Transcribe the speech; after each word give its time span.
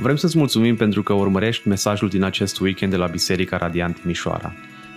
Vrem 0.00 0.16
să-ți 0.16 0.38
mulțumim 0.38 0.76
pentru 0.76 1.02
că 1.02 1.12
urmărești 1.12 1.68
mesajul 1.68 2.08
din 2.08 2.22
acest 2.22 2.60
weekend 2.60 2.92
de 2.92 2.98
la 2.98 3.06
Biserica 3.06 3.56
Radiant 3.56 4.00
Timișoara. 4.00 4.52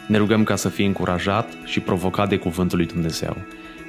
Ne 0.07 0.17
rugăm 0.17 0.43
ca 0.43 0.55
să 0.55 0.69
fii 0.69 0.85
încurajat 0.85 1.53
și 1.65 1.79
provocat 1.79 2.29
de 2.29 2.37
Cuvântul 2.37 2.77
lui 2.77 2.87
Dumnezeu. 2.87 3.37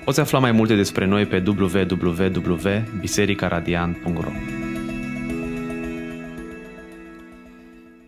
Poți 0.04 0.20
afla 0.20 0.38
mai 0.38 0.52
multe 0.52 0.74
despre 0.74 1.04
noi 1.04 1.26
pe 1.26 1.42
www.bisericaradiant.ro 1.46 4.30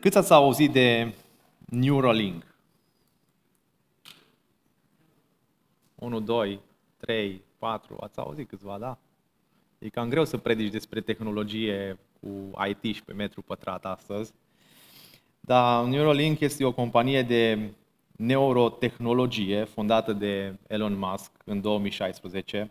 Cât 0.01 0.15
ați 0.15 0.33
auzit 0.33 0.73
de 0.73 1.13
Neuralink? 1.65 2.45
1, 5.95 6.21
2, 6.21 6.61
3, 6.97 7.43
4, 7.59 7.97
ați 8.01 8.19
auzit 8.19 8.49
câțiva, 8.49 8.77
da? 8.81 8.99
E 9.85 9.89
cam 9.89 10.09
greu 10.09 10.25
să 10.25 10.37
predici 10.37 10.71
despre 10.71 11.01
tehnologie 11.01 11.99
cu 12.21 12.51
IT 12.69 12.95
și 12.95 13.03
pe 13.03 13.13
metru 13.13 13.43
pătrat 13.43 13.85
astăzi. 13.85 14.33
Dar 15.41 15.85
Neuralink 15.85 16.41
este 16.41 16.65
o 16.65 16.73
companie 16.73 17.23
de 17.23 17.71
neurotehnologie 18.17 19.65
fondată 19.65 20.13
de 20.13 20.55
Elon 20.67 20.99
Musk 20.99 21.31
în 21.45 21.61
2016 21.61 22.71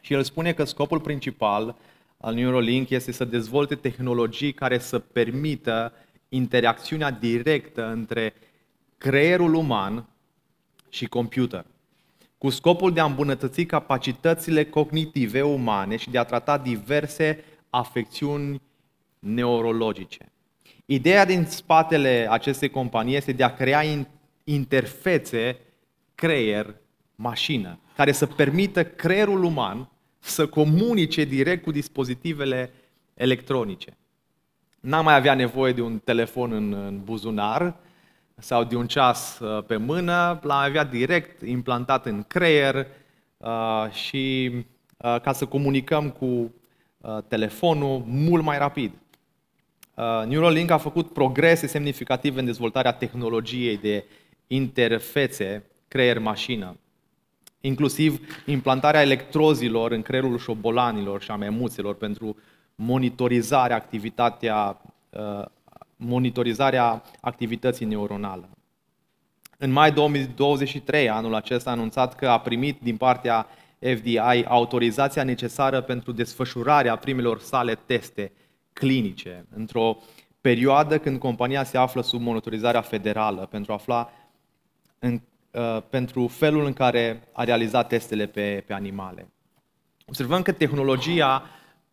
și 0.00 0.12
el 0.12 0.22
spune 0.22 0.52
că 0.52 0.64
scopul 0.64 1.00
principal 1.00 1.76
al 2.18 2.34
Neuralink 2.34 2.90
este 2.90 3.12
să 3.12 3.24
dezvolte 3.24 3.74
tehnologii 3.74 4.52
care 4.52 4.78
să 4.78 4.98
permită 4.98 5.92
interacțiunea 6.28 7.10
directă 7.10 7.86
între 7.86 8.34
creierul 8.98 9.54
uman 9.54 10.08
și 10.88 11.06
computer, 11.06 11.64
cu 12.38 12.50
scopul 12.50 12.92
de 12.92 13.00
a 13.00 13.04
îmbunătăți 13.04 13.64
capacitățile 13.64 14.64
cognitive 14.64 15.42
umane 15.42 15.96
și 15.96 16.10
de 16.10 16.18
a 16.18 16.24
trata 16.24 16.58
diverse 16.58 17.44
afecțiuni 17.70 18.60
neurologice. 19.18 20.32
Ideea 20.86 21.24
din 21.24 21.44
spatele 21.44 22.26
acestei 22.30 22.68
companii 22.68 23.16
este 23.16 23.32
de 23.32 23.44
a 23.44 23.54
crea 23.54 23.82
interfețe 24.44 25.58
creier-mașină, 26.14 27.78
care 27.96 28.12
să 28.12 28.26
permită 28.26 28.84
creierul 28.84 29.44
uman 29.44 29.90
să 30.18 30.46
comunice 30.46 31.24
direct 31.24 31.62
cu 31.62 31.70
dispozitivele 31.70 32.72
electronice. 33.14 33.96
N-am 34.80 35.04
mai 35.04 35.14
avea 35.14 35.34
nevoie 35.34 35.72
de 35.72 35.80
un 35.80 35.98
telefon 35.98 36.52
în, 36.52 36.72
în 36.72 37.00
buzunar 37.04 37.76
sau 38.38 38.64
de 38.64 38.76
un 38.76 38.86
ceas 38.86 39.38
uh, 39.38 39.64
pe 39.64 39.76
mână, 39.76 40.40
l-am 40.42 40.58
avea 40.58 40.84
direct 40.84 41.42
implantat 41.42 42.06
în 42.06 42.22
creier 42.22 42.86
uh, 43.36 43.90
și 43.90 44.52
uh, 44.96 45.20
ca 45.20 45.32
să 45.32 45.46
comunicăm 45.46 46.10
cu 46.10 46.26
uh, 46.26 47.18
telefonul 47.28 48.02
mult 48.06 48.44
mai 48.44 48.58
rapid. 48.58 48.92
Uh, 49.94 50.26
Neuralink 50.26 50.70
a 50.70 50.76
făcut 50.76 51.12
progrese 51.12 51.66
semnificative 51.66 52.38
în 52.38 52.44
dezvoltarea 52.44 52.92
tehnologiei 52.92 53.76
de 53.76 54.04
interfețe 54.46 55.64
creier-mașină, 55.88 56.76
inclusiv 57.60 58.42
implantarea 58.46 59.02
electrozilor 59.02 59.90
în 59.90 60.02
creierul 60.02 60.38
șobolanilor 60.38 61.22
și 61.22 61.30
a 61.30 61.36
memuțelor 61.36 61.94
pentru 61.94 62.36
monitorizarea, 62.74 63.76
activitatea, 63.76 64.80
uh, 65.10 65.44
monitorizarea 65.98 67.02
activității 67.20 67.86
neuronale. 67.86 68.48
În 69.58 69.70
mai 69.70 69.92
2023, 69.92 71.08
anul 71.08 71.34
acesta, 71.34 71.70
a 71.70 71.72
anunțat 71.72 72.14
că 72.14 72.28
a 72.28 72.40
primit 72.40 72.80
din 72.80 72.96
partea 72.96 73.46
FDI 73.78 74.44
autorizația 74.44 75.24
necesară 75.24 75.80
pentru 75.80 76.12
desfășurarea 76.12 76.96
primelor 76.96 77.40
sale 77.40 77.74
teste 77.74 78.32
clinice, 78.72 79.46
într-o 79.54 79.98
perioadă 80.40 80.98
când 80.98 81.18
compania 81.18 81.64
se 81.64 81.78
află 81.78 82.02
sub 82.02 82.20
monitorizarea 82.20 82.80
federală, 82.80 83.46
pentru 83.50 83.72
a 83.72 83.74
afla 83.74 84.10
în, 84.98 85.20
uh, 85.50 85.82
pentru 85.90 86.26
felul 86.26 86.66
în 86.66 86.72
care 86.72 87.28
a 87.32 87.44
realizat 87.44 87.88
testele 87.88 88.26
pe, 88.26 88.64
pe 88.66 88.72
animale. 88.72 89.28
Observăm 90.06 90.42
că 90.42 90.52
tehnologia 90.52 91.42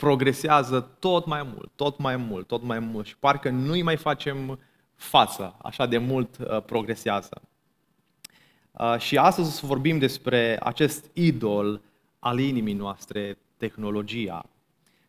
progresează 0.06 0.90
tot 1.00 1.26
mai 1.26 1.44
mult, 1.44 1.72
tot 1.76 2.00
mai 2.00 2.18
mult, 2.18 2.48
tot 2.48 2.64
mai 2.64 2.80
mult 2.80 3.06
și 3.06 3.18
parcă 3.18 3.50
nu-i 3.50 3.82
mai 3.82 3.98
facem 3.98 4.60
față, 4.96 5.56
așa 5.62 5.86
de 5.86 5.98
mult 5.98 6.38
uh, 6.38 6.62
progresează. 6.62 7.42
Uh, 8.72 8.98
și 8.98 9.18
astăzi 9.18 9.48
o 9.48 9.52
să 9.52 9.66
vorbim 9.66 9.98
despre 9.98 10.58
acest 10.64 11.06
idol 11.14 11.82
al 12.20 12.40
inimii 12.40 12.74
noastre, 12.74 13.38
tehnologia. 13.58 14.46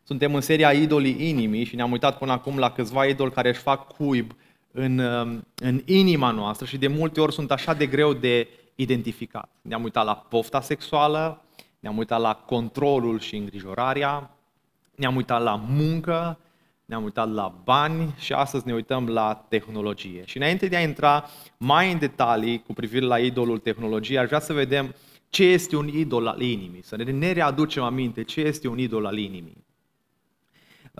Suntem 0.03 0.35
în 0.35 0.41
seria 0.41 0.71
Idolii 0.71 1.29
Inimii 1.29 1.63
și 1.63 1.75
ne-am 1.75 1.91
uitat 1.91 2.17
până 2.17 2.31
acum 2.31 2.57
la 2.57 2.71
câțiva 2.71 3.05
idoli 3.05 3.31
care 3.31 3.49
își 3.49 3.59
fac 3.59 3.87
cuib 3.87 4.35
în, 4.71 4.97
um, 4.97 5.47
în 5.55 5.81
inima 5.85 6.31
noastră 6.31 6.65
și 6.65 6.77
de 6.77 6.87
multe 6.87 7.21
ori 7.21 7.33
sunt 7.33 7.51
așa 7.51 7.73
de 7.73 7.85
greu 7.85 8.13
de 8.13 8.47
identificat. 8.75 9.49
Ne-am 9.61 9.83
uitat 9.83 10.05
la 10.05 10.15
pofta 10.15 10.61
sexuală, 10.61 11.41
ne-am 11.79 11.97
uitat 11.97 12.19
la 12.19 12.35
controlul 12.35 13.19
și 13.19 13.35
îngrijorarea, 13.35 14.36
ne-am 14.97 15.15
uitat 15.15 15.41
la 15.41 15.55
muncă, 15.55 16.39
ne-am 16.85 17.03
uitat 17.03 17.33
la 17.33 17.61
bani 17.63 18.13
și 18.17 18.33
astăzi 18.33 18.67
ne 18.67 18.73
uităm 18.73 19.07
la 19.07 19.45
tehnologie. 19.49 20.23
Și 20.25 20.37
înainte 20.37 20.67
de 20.67 20.75
a 20.75 20.81
intra 20.81 21.25
mai 21.57 21.91
în 21.91 21.99
detalii 21.99 22.63
cu 22.63 22.73
privire 22.73 23.05
la 23.05 23.19
idolul 23.19 23.57
tehnologiei, 23.57 24.17
aș 24.17 24.27
vrea 24.27 24.39
să 24.39 24.53
vedem 24.53 24.95
ce 25.29 25.43
este 25.43 25.75
un 25.75 25.87
idol 25.87 26.27
al 26.27 26.41
inimii, 26.41 26.83
să 26.83 26.95
ne 26.95 27.31
readucem 27.31 27.83
aminte 27.83 28.23
ce 28.23 28.41
este 28.41 28.67
un 28.67 28.77
idol 28.77 29.05
al 29.05 29.17
inimii. 29.17 29.65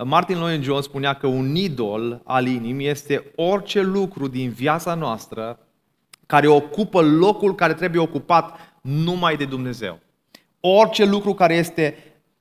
Martin 0.04 0.36
Lloyd 0.36 0.62
Jones 0.62 0.84
spunea 0.84 1.14
că 1.14 1.26
un 1.26 1.54
idol 1.54 2.20
al 2.24 2.46
inimii 2.46 2.86
este 2.86 3.32
orice 3.36 3.80
lucru 3.80 4.28
din 4.28 4.50
viața 4.50 4.94
noastră 4.94 5.58
care 6.26 6.46
ocupă 6.46 7.00
locul 7.00 7.54
care 7.54 7.74
trebuie 7.74 8.00
ocupat 8.00 8.58
numai 8.80 9.36
de 9.36 9.44
Dumnezeu. 9.44 10.00
Orice 10.60 11.04
lucru 11.04 11.34
care 11.34 11.54
este 11.54 11.94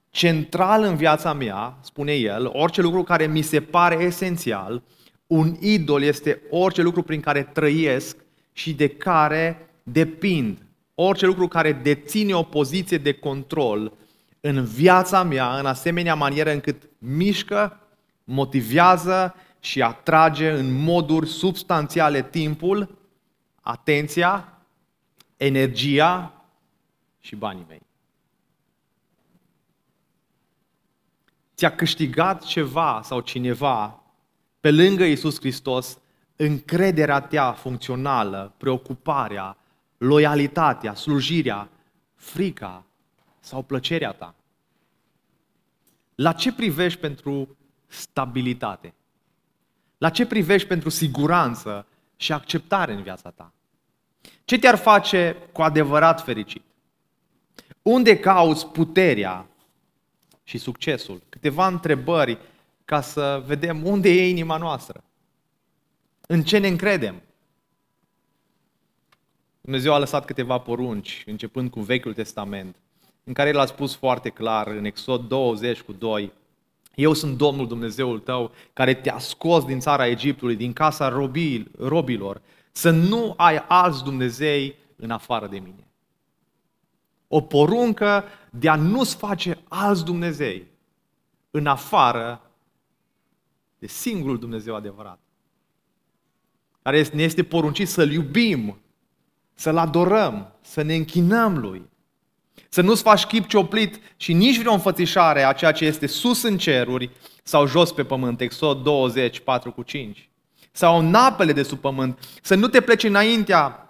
central 0.09 0.83
în 0.83 0.95
viața 0.95 1.33
mea, 1.33 1.77
spune 1.81 2.13
el, 2.13 2.49
orice 2.53 2.81
lucru 2.81 3.03
care 3.03 3.27
mi 3.27 3.41
se 3.41 3.61
pare 3.61 3.95
esențial, 3.95 4.83
un 5.27 5.55
idol 5.59 6.01
este 6.01 6.41
orice 6.49 6.81
lucru 6.81 7.01
prin 7.01 7.19
care 7.19 7.43
trăiesc 7.43 8.17
și 8.53 8.73
de 8.73 8.87
care 8.87 9.69
depind. 9.83 10.57
Orice 10.95 11.25
lucru 11.25 11.47
care 11.47 11.71
deține 11.71 12.35
o 12.35 12.43
poziție 12.43 12.97
de 12.97 13.13
control 13.13 13.93
în 14.39 14.63
viața 14.63 15.23
mea 15.23 15.57
în 15.59 15.65
asemenea 15.65 16.15
manieră 16.15 16.51
încât 16.51 16.89
mișcă, 16.97 17.79
motivează 18.23 19.35
și 19.59 19.81
atrage 19.81 20.49
în 20.49 20.83
moduri 20.83 21.27
substanțiale 21.27 22.23
timpul, 22.23 22.97
atenția, 23.61 24.61
energia 25.37 26.33
și 27.19 27.35
banii 27.35 27.65
mei. 27.67 27.86
Ți-a 31.57 31.75
câștigat 31.75 32.43
ceva 32.43 33.01
sau 33.03 33.19
cineva 33.19 34.03
pe 34.59 34.71
lângă 34.71 35.03
Isus 35.03 35.39
Hristos 35.39 35.99
încrederea 36.35 37.19
ta 37.19 37.53
funcțională, 37.53 38.53
preocuparea, 38.57 39.57
loialitatea, 39.97 40.93
slujirea, 40.93 41.69
frica 42.15 42.85
sau 43.39 43.61
plăcerea 43.61 44.11
ta. 44.11 44.35
La 46.15 46.33
ce 46.33 46.53
privești 46.53 46.99
pentru 46.99 47.57
stabilitate? 47.87 48.93
La 49.97 50.09
ce 50.09 50.25
privești 50.25 50.67
pentru 50.67 50.89
siguranță 50.89 51.87
și 52.15 52.33
acceptare 52.33 52.93
în 52.93 53.01
viața 53.01 53.29
ta? 53.29 53.53
Ce 54.45 54.59
te-ar 54.59 54.75
face 54.75 55.35
cu 55.51 55.61
adevărat 55.61 56.23
fericit? 56.23 56.63
Unde 57.81 58.19
cauți 58.19 58.67
puterea 58.67 59.47
și 60.47 60.57
succesul? 60.57 61.21
Câteva 61.29 61.67
întrebări 61.67 62.37
ca 62.85 63.01
să 63.01 63.43
vedem 63.45 63.85
unde 63.85 64.09
e 64.09 64.29
inima 64.29 64.57
noastră. 64.57 65.03
În 66.27 66.43
ce 66.43 66.57
ne 66.57 66.67
încredem? 66.67 67.21
Dumnezeu 69.61 69.93
a 69.93 69.97
lăsat 69.99 70.25
câteva 70.25 70.57
porunci, 70.57 71.23
începând 71.25 71.69
cu 71.69 71.79
Vechiul 71.79 72.13
Testament, 72.13 72.75
în 73.23 73.33
care 73.33 73.49
El 73.49 73.59
a 73.59 73.65
spus 73.65 73.95
foarte 73.95 74.29
clar 74.29 74.67
în 74.67 74.85
Exod 74.85 75.27
20 75.27 75.81
cu 75.81 75.91
2, 75.91 76.31
eu 76.95 77.13
sunt 77.13 77.37
Domnul 77.37 77.67
Dumnezeul 77.67 78.19
tău 78.19 78.51
care 78.73 78.93
te-a 78.93 79.17
scos 79.19 79.65
din 79.65 79.79
țara 79.79 80.07
Egiptului, 80.07 80.55
din 80.55 80.73
casa 80.73 81.09
robil, 81.09 81.71
robilor, 81.77 82.41
să 82.71 82.89
nu 82.89 83.33
ai 83.37 83.65
alți 83.67 84.03
Dumnezei 84.03 84.75
în 84.95 85.11
afară 85.11 85.47
de 85.47 85.59
mine. 85.59 85.86
O 87.27 87.41
poruncă 87.41 88.23
de 88.49 88.69
a 88.69 88.75
nu-ți 88.75 89.15
face 89.15 89.63
alți 89.67 90.05
Dumnezei 90.05 90.67
în 91.51 91.65
afară 91.65 92.41
de 93.79 93.87
singurul 93.87 94.39
Dumnezeu 94.39 94.75
adevărat. 94.75 95.19
Care 96.81 97.07
ne 97.13 97.23
este 97.23 97.43
poruncit 97.43 97.87
să-L 97.87 98.11
iubim, 98.11 98.81
să-L 99.53 99.77
adorăm, 99.77 100.53
să 100.61 100.81
ne 100.81 100.95
închinăm 100.95 101.57
Lui. 101.57 101.89
Să 102.69 102.81
nu-ți 102.81 103.01
faci 103.01 103.25
chip 103.25 103.47
cioplit 103.47 103.99
și 104.15 104.33
nici 104.33 104.59
vreo 104.59 104.73
înfățișare 104.73 105.43
a 105.43 105.53
ceea 105.53 105.71
ce 105.71 105.85
este 105.85 106.07
sus 106.07 106.43
în 106.43 106.57
ceruri 106.57 107.09
sau 107.43 107.65
jos 107.65 107.91
pe 107.91 108.03
pământ. 108.03 108.41
Exod 108.41 108.83
20, 108.83 109.39
4 109.39 109.71
cu 109.71 109.81
5. 109.81 110.29
Sau 110.71 110.99
în 110.99 111.13
apele 111.13 111.53
de 111.53 111.63
sub 111.63 111.79
pământ. 111.79 112.19
Să 112.41 112.55
nu 112.55 112.67
te 112.67 112.81
pleci 112.81 113.03
înaintea 113.03 113.86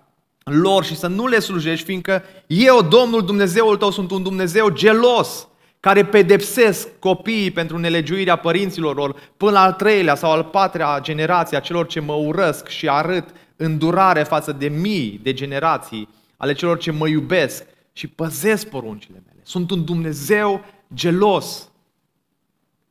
lor 0.49 0.83
și 0.83 0.95
să 0.95 1.07
nu 1.07 1.27
le 1.27 1.39
slujești, 1.39 1.85
fiindcă 1.85 2.23
eu, 2.47 2.81
Domnul 2.81 3.25
Dumnezeul 3.25 3.77
tău, 3.77 3.91
sunt 3.91 4.11
un 4.11 4.23
Dumnezeu 4.23 4.69
gelos, 4.69 5.47
care 5.79 6.05
pedepsesc 6.05 6.99
copiii 6.99 7.51
pentru 7.51 7.77
nelegiuirea 7.77 8.35
părinților 8.35 8.95
lor 8.95 9.15
până 9.37 9.51
la 9.51 9.61
al 9.61 9.73
treilea 9.73 10.15
sau 10.15 10.31
al 10.31 10.43
patrulea 10.43 10.99
generație 10.99 11.57
a 11.57 11.59
celor 11.59 11.87
ce 11.87 11.99
mă 11.99 12.13
urăsc 12.13 12.67
și 12.67 12.89
arăt 12.89 13.29
îndurare 13.55 14.23
față 14.23 14.51
de 14.51 14.67
mii 14.67 15.19
de 15.23 15.33
generații 15.33 16.09
ale 16.37 16.53
celor 16.53 16.77
ce 16.77 16.91
mă 16.91 17.07
iubesc 17.07 17.63
și 17.93 18.07
păzesc 18.07 18.67
poruncile 18.67 19.23
mele. 19.25 19.39
Sunt 19.43 19.71
un 19.71 19.85
Dumnezeu 19.85 20.65
gelos 20.93 21.69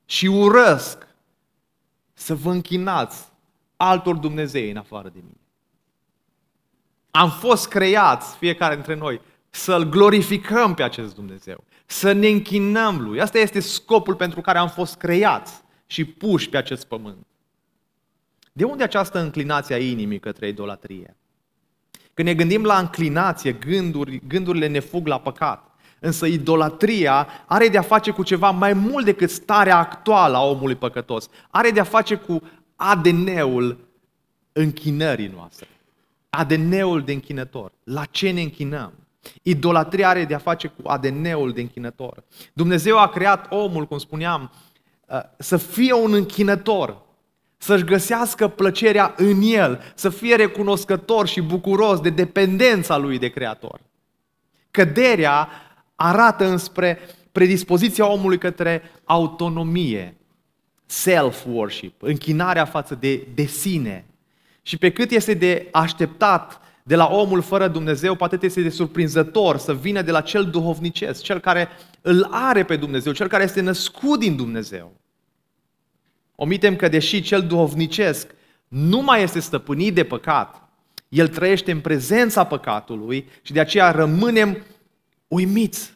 și 0.04 0.26
urăsc 0.26 1.06
să 2.12 2.34
vă 2.34 2.50
închinați 2.50 3.28
altor 3.76 4.14
Dumnezei 4.14 4.70
în 4.70 4.76
afară 4.76 5.08
de 5.08 5.18
mine. 5.22 5.35
Am 7.18 7.30
fost 7.30 7.68
creați, 7.68 8.36
fiecare 8.36 8.74
dintre 8.74 8.94
noi, 8.94 9.20
să-L 9.50 9.88
glorificăm 9.88 10.74
pe 10.74 10.82
acest 10.82 11.14
Dumnezeu, 11.14 11.64
să 11.86 12.12
ne 12.12 12.28
închinăm 12.28 13.00
Lui. 13.00 13.20
Asta 13.20 13.38
este 13.38 13.60
scopul 13.60 14.14
pentru 14.14 14.40
care 14.40 14.58
am 14.58 14.68
fost 14.68 14.96
creați 14.96 15.62
și 15.86 16.04
puși 16.04 16.48
pe 16.48 16.56
acest 16.56 16.86
pământ. 16.86 17.26
De 18.52 18.64
unde 18.64 18.82
această 18.82 19.18
înclinație 19.18 19.74
a 19.74 19.78
inimii 19.78 20.18
către 20.18 20.48
idolatrie? 20.48 21.16
Când 22.14 22.28
ne 22.28 22.34
gândim 22.34 22.64
la 22.64 22.78
înclinație, 22.78 23.52
gânduri, 23.52 24.22
gândurile 24.26 24.66
ne 24.66 24.78
fug 24.78 25.06
la 25.06 25.20
păcat. 25.20 25.70
Însă 25.98 26.26
idolatria 26.26 27.28
are 27.46 27.68
de-a 27.68 27.82
face 27.82 28.10
cu 28.10 28.22
ceva 28.22 28.50
mai 28.50 28.72
mult 28.72 29.04
decât 29.04 29.30
starea 29.30 29.78
actuală 29.78 30.36
a 30.36 30.44
omului 30.44 30.74
păcătos. 30.74 31.28
Are 31.50 31.70
de-a 31.70 31.84
face 31.84 32.14
cu 32.14 32.42
ADN-ul 32.76 33.88
închinării 34.52 35.32
noastre. 35.34 35.68
ADN-ul 36.36 37.02
de 37.02 37.12
închinător. 37.12 37.72
La 37.84 38.04
ce 38.04 38.30
ne 38.30 38.40
închinăm? 38.40 38.92
Idolatria 39.42 40.08
are 40.08 40.24
de-a 40.24 40.38
face 40.38 40.66
cu 40.68 40.88
ADN-ul 40.88 41.52
de 41.52 41.60
închinător. 41.60 42.24
Dumnezeu 42.52 42.98
a 42.98 43.08
creat 43.08 43.46
omul, 43.52 43.86
cum 43.86 43.98
spuneam, 43.98 44.52
uh, 45.06 45.20
să 45.38 45.56
fie 45.56 45.92
un 45.92 46.12
închinător, 46.12 47.02
să-și 47.56 47.84
găsească 47.84 48.48
plăcerea 48.48 49.14
în 49.16 49.40
el, 49.42 49.92
să 49.94 50.08
fie 50.08 50.36
recunoscător 50.36 51.26
și 51.26 51.40
bucuros 51.40 52.00
de 52.00 52.10
dependența 52.10 52.96
lui 52.96 53.18
de 53.18 53.28
Creator. 53.28 53.80
Căderea 54.70 55.48
arată 55.94 56.44
înspre 56.46 56.98
predispoziția 57.32 58.12
omului 58.12 58.38
către 58.38 58.82
autonomie, 59.04 60.16
self-worship, 60.86 62.02
închinarea 62.02 62.64
față 62.64 62.94
de, 62.94 63.26
de 63.34 63.44
sine. 63.44 64.04
Și 64.66 64.76
pe 64.76 64.92
cât 64.92 65.10
este 65.10 65.34
de 65.34 65.68
așteptat 65.72 66.60
de 66.82 66.96
la 66.96 67.06
omul 67.06 67.42
fără 67.42 67.68
Dumnezeu, 67.68 68.14
poate 68.14 68.38
este 68.40 68.62
de 68.62 68.68
surprinzător 68.68 69.56
să 69.56 69.74
vină 69.74 70.02
de 70.02 70.10
la 70.10 70.20
cel 70.20 70.44
duhovnicesc, 70.44 71.22
cel 71.22 71.38
care 71.38 71.68
îl 72.00 72.28
are 72.30 72.64
pe 72.64 72.76
Dumnezeu, 72.76 73.12
cel 73.12 73.28
care 73.28 73.44
este 73.44 73.60
născut 73.60 74.18
din 74.18 74.36
Dumnezeu. 74.36 75.00
Omitem 76.34 76.76
că 76.76 76.88
deși 76.88 77.20
cel 77.20 77.42
duhovnicesc 77.42 78.34
nu 78.68 79.02
mai 79.02 79.22
este 79.22 79.40
stăpânit 79.40 79.94
de 79.94 80.04
păcat, 80.04 80.68
el 81.08 81.28
trăiește 81.28 81.72
în 81.72 81.80
prezența 81.80 82.44
păcatului 82.44 83.28
și 83.42 83.52
de 83.52 83.60
aceea 83.60 83.90
rămânem 83.90 84.64
uimiți 85.28 85.94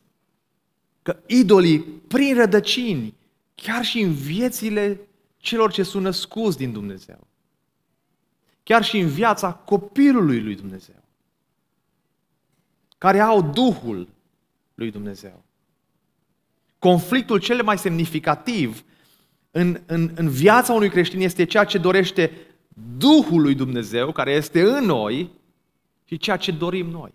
că 1.03 1.17
idolii, 1.27 1.81
prin 2.09 2.35
rădăcini, 2.35 3.15
chiar 3.55 3.85
și 3.85 4.01
în 4.01 4.13
viețile 4.13 5.01
celor 5.37 5.73
ce 5.73 5.83
sunt 5.83 6.03
născuți 6.03 6.57
din 6.57 6.73
Dumnezeu, 6.73 7.30
chiar 8.71 8.85
și 8.85 8.99
în 8.99 9.09
viața 9.09 9.53
copilului 9.53 10.41
lui 10.41 10.55
Dumnezeu, 10.55 11.03
care 12.99 13.21
au 13.21 13.43
Duhul 13.43 14.09
lui 14.75 14.91
Dumnezeu. 14.91 15.43
Conflictul 16.79 17.39
cel 17.39 17.63
mai 17.63 17.79
semnificativ 17.79 18.85
în, 19.51 19.81
în, 19.87 20.11
în 20.15 20.29
viața 20.29 20.73
unui 20.73 20.91
creștin 20.91 21.21
este 21.21 21.45
ceea 21.45 21.65
ce 21.65 21.79
dorește 21.79 22.33
Duhul 22.97 23.41
lui 23.43 23.55
Dumnezeu, 23.55 24.13
care 24.13 24.33
este 24.33 24.63
în 24.63 24.85
noi, 24.85 25.31
și 26.05 26.17
ceea 26.17 26.37
ce 26.37 26.51
dorim 26.51 26.87
noi. 26.87 27.15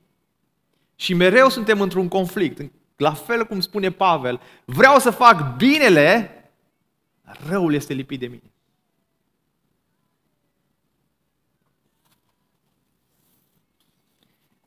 Și 0.96 1.13
mereu 1.13 1.50
suntem 1.50 1.81
într-un 1.81 2.07
conflict. 2.07 2.72
La 2.96 3.13
fel 3.13 3.46
cum 3.46 3.60
spune 3.60 3.92
Pavel, 3.92 4.42
vreau 4.66 5.00
să 5.00 5.10
fac 5.10 5.57
binele, 5.57 6.31
răul 7.48 7.74
este 7.74 7.94
lipit 7.94 8.19
de 8.19 8.28
mine. 8.28 8.55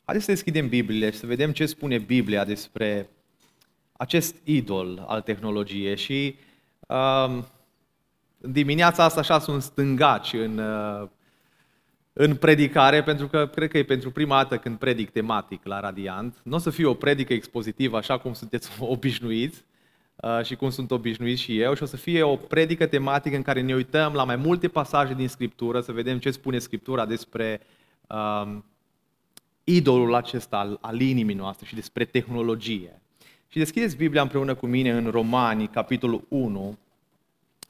Haideți 0.08 0.28
să 0.28 0.34
deschidem 0.34 0.68
Biblie 0.68 1.10
și 1.10 1.18
să 1.18 1.26
vedem 1.26 1.52
ce 1.52 1.66
spune 1.66 1.98
Biblia 1.98 2.44
despre 2.44 3.10
acest 3.92 4.36
idol 4.44 5.04
al 5.08 5.20
tehnologiei 5.20 5.96
și 5.96 6.36
um, 6.86 7.46
în 8.40 8.52
dimineața 8.52 9.04
asta 9.04 9.20
așa 9.20 9.38
sunt 9.38 9.62
stângaci 9.62 10.32
în, 10.32 10.58
uh, 10.58 11.08
în 12.12 12.36
predicare, 12.36 13.02
pentru 13.02 13.26
că 13.26 13.46
cred 13.46 13.70
că 13.70 13.78
e 13.78 13.84
pentru 13.84 14.10
prima 14.10 14.36
dată 14.36 14.58
când 14.58 14.78
predic 14.78 15.10
tematic 15.10 15.64
la 15.64 15.80
Radiant. 15.80 16.40
Nu 16.42 16.54
o 16.54 16.58
să 16.58 16.70
fie 16.70 16.86
o 16.86 16.94
predică 16.94 17.32
expozitivă 17.32 17.96
așa 17.96 18.18
cum 18.18 18.32
sunteți 18.32 18.70
obișnuiți 18.94 19.64
uh, 20.16 20.44
și 20.44 20.56
cum 20.56 20.70
sunt 20.70 20.90
obișnuiți 20.90 21.42
și 21.42 21.60
eu, 21.60 21.74
și 21.74 21.82
o 21.82 21.86
să 21.86 21.96
fie 21.96 22.22
o 22.22 22.36
predică 22.36 22.86
tematică 22.86 23.36
în 23.36 23.42
care 23.42 23.60
ne 23.60 23.74
uităm 23.74 24.12
la 24.12 24.24
mai 24.24 24.36
multe 24.36 24.68
pasaje 24.68 25.14
din 25.14 25.28
Scriptură, 25.28 25.80
să 25.80 25.92
vedem 25.92 26.18
ce 26.18 26.30
spune 26.30 26.58
Scriptura 26.58 27.06
despre 27.06 27.60
um, 28.06 28.64
idolul 29.76 30.14
acesta 30.14 30.58
al, 30.58 30.78
al 30.80 31.00
inimii 31.00 31.34
noastre 31.34 31.66
și 31.66 31.74
despre 31.74 32.04
tehnologie. 32.04 33.02
Și 33.48 33.58
deschideți 33.58 33.96
Biblia 33.96 34.22
împreună 34.22 34.54
cu 34.54 34.66
mine 34.66 34.90
în 34.90 35.10
Romani, 35.10 35.68
capitolul 35.68 36.24
1, 36.28 36.78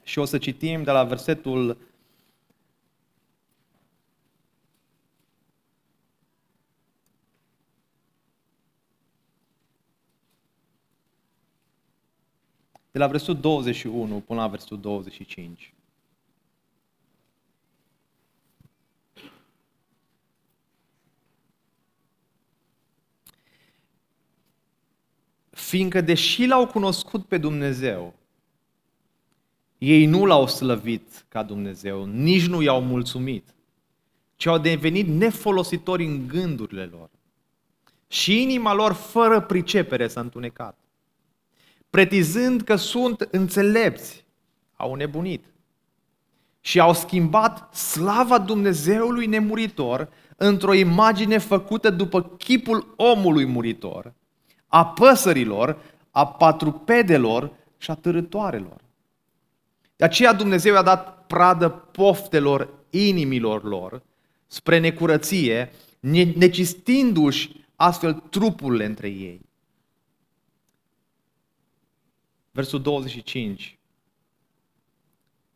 și 0.03 0.19
o 0.19 0.25
să 0.25 0.37
citim 0.37 0.83
de 0.83 0.91
la 0.91 1.03
versetul 1.03 1.77
de 12.91 12.99
la 12.99 13.07
versetul 13.07 13.39
21 13.39 14.19
până 14.19 14.41
la 14.41 14.47
versetul 14.47 14.79
25. 14.79 15.73
Fiindcă 25.59 26.01
deși 26.01 26.45
l-au 26.45 26.67
cunoscut 26.67 27.25
pe 27.25 27.37
Dumnezeu, 27.37 28.13
ei 29.77 30.05
nu 30.05 30.25
l-au 30.25 30.47
slăvit 30.47 31.25
ca 31.27 31.43
Dumnezeu, 31.43 32.05
nici 32.05 32.47
nu 32.47 32.61
i-au 32.61 32.81
mulțumit, 32.81 33.53
ci 34.35 34.45
au 34.45 34.57
devenit 34.57 35.07
nefolositori 35.07 36.05
în 36.05 36.27
gândurile 36.27 36.83
lor. 36.83 37.09
Și 38.07 38.41
inima 38.41 38.73
lor 38.73 38.93
fără 38.93 39.41
pricepere 39.41 40.07
s-a 40.07 40.19
întunecat. 40.19 40.77
Pretizând 41.89 42.61
că 42.61 42.75
sunt 42.75 43.27
înțelepți, 43.31 44.25
au 44.75 44.93
nebunit. 44.93 45.45
Și 46.61 46.79
au 46.79 46.93
schimbat 46.93 47.75
slava 47.75 48.39
Dumnezeului 48.39 49.25
nemuritor 49.25 50.09
într-o 50.37 50.73
imagine 50.73 51.37
făcută 51.37 51.89
după 51.89 52.23
chipul 52.23 52.93
omului 52.97 53.45
muritor, 53.45 54.13
a 54.69 54.85
păsărilor, 54.85 55.81
a 56.11 56.27
patrupedelor 56.27 57.51
și 57.77 57.91
a 57.91 57.95
târătoarelor. 57.95 58.81
De 59.95 60.03
aceea 60.05 60.33
Dumnezeu 60.33 60.77
a 60.77 60.83
dat 60.83 61.25
pradă 61.27 61.69
poftelor 61.69 62.69
inimilor 62.89 63.63
lor 63.63 64.03
spre 64.47 64.79
necurăție, 64.79 65.71
necistindu-și 66.35 67.65
astfel 67.75 68.13
trupurile 68.13 68.85
între 68.85 69.07
ei. 69.07 69.41
Versul 72.51 72.81
25 72.81 73.79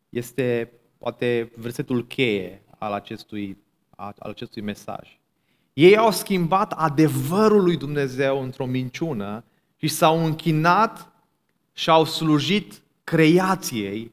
este 0.08 0.72
poate 0.98 1.52
versetul 1.56 2.06
cheie 2.06 2.62
al 2.78 2.92
acestui, 2.92 3.58
al 3.90 4.14
acestui 4.18 4.62
mesaj. 4.62 5.18
Ei 5.74 5.96
au 5.96 6.10
schimbat 6.10 6.72
adevărul 6.72 7.62
lui 7.62 7.76
Dumnezeu 7.76 8.42
într-o 8.42 8.66
minciună 8.66 9.44
și 9.76 9.88
s-au 9.88 10.24
închinat 10.24 11.12
și 11.72 11.90
au 11.90 12.04
slujit 12.04 12.82
creației 13.04 14.12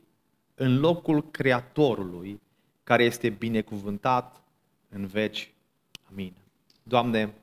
în 0.55 0.79
locul 0.79 1.31
Creatorului, 1.31 2.41
care 2.83 3.03
este 3.03 3.29
binecuvântat 3.29 4.41
în 4.89 5.05
veci. 5.05 5.53
Amin. 6.11 6.33
Doamne, 6.83 7.33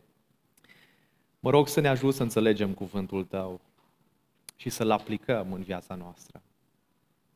Mă 1.40 1.50
rog 1.50 1.68
să 1.68 1.80
ne 1.80 1.88
ajut 1.88 2.14
să 2.14 2.22
înțelegem 2.22 2.72
cuvântul 2.72 3.24
Tău 3.24 3.60
și 4.56 4.68
să-L 4.68 4.90
aplicăm 4.90 5.52
în 5.52 5.62
viața 5.62 5.94
noastră. 5.94 6.42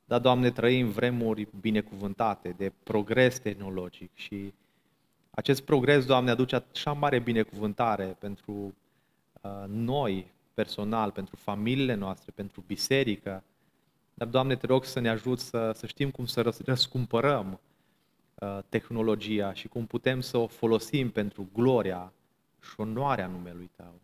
Da, 0.05 0.19
Doamne, 0.19 0.51
trăim 0.51 0.91
vremuri 0.91 1.49
binecuvântate 1.61 2.49
de 2.49 2.73
progres 2.83 3.39
tehnologic 3.39 4.11
și 4.15 4.53
acest 5.35 5.63
progres, 5.63 6.07
Doamne, 6.07 6.31
aduce 6.31 6.65
așa 6.73 6.93
mare 6.93 7.19
binecuvântare 7.19 8.17
pentru 8.19 8.75
uh, 9.41 9.65
noi 9.67 10.33
personal, 10.55 11.11
pentru 11.11 11.37
familiile 11.37 11.95
noastre, 11.95 12.33
pentru 12.35 12.65
biserică. 12.67 13.45
Dar, 14.15 14.29
Doamne, 14.29 14.57
te 14.57 14.67
rog 14.67 14.85
să 14.85 15.01
ne 15.01 15.09
ajut 15.09 15.39
să, 15.39 15.73
să 15.75 15.87
știm 15.87 16.11
cum 16.11 16.27
să 16.27 16.55
răscumpărăm 16.65 17.61
uh, 18.35 18.59
tehnologia 18.69 19.53
și 19.53 19.69
cum 19.69 19.87
putem 19.87 20.21
să 20.21 20.37
o 20.37 20.47
folosim 20.47 21.11
pentru 21.11 21.49
gloria 21.53 22.13
și 22.61 22.75
onoarea 22.77 23.27
numelui 23.27 23.71
Tău. 23.77 24.01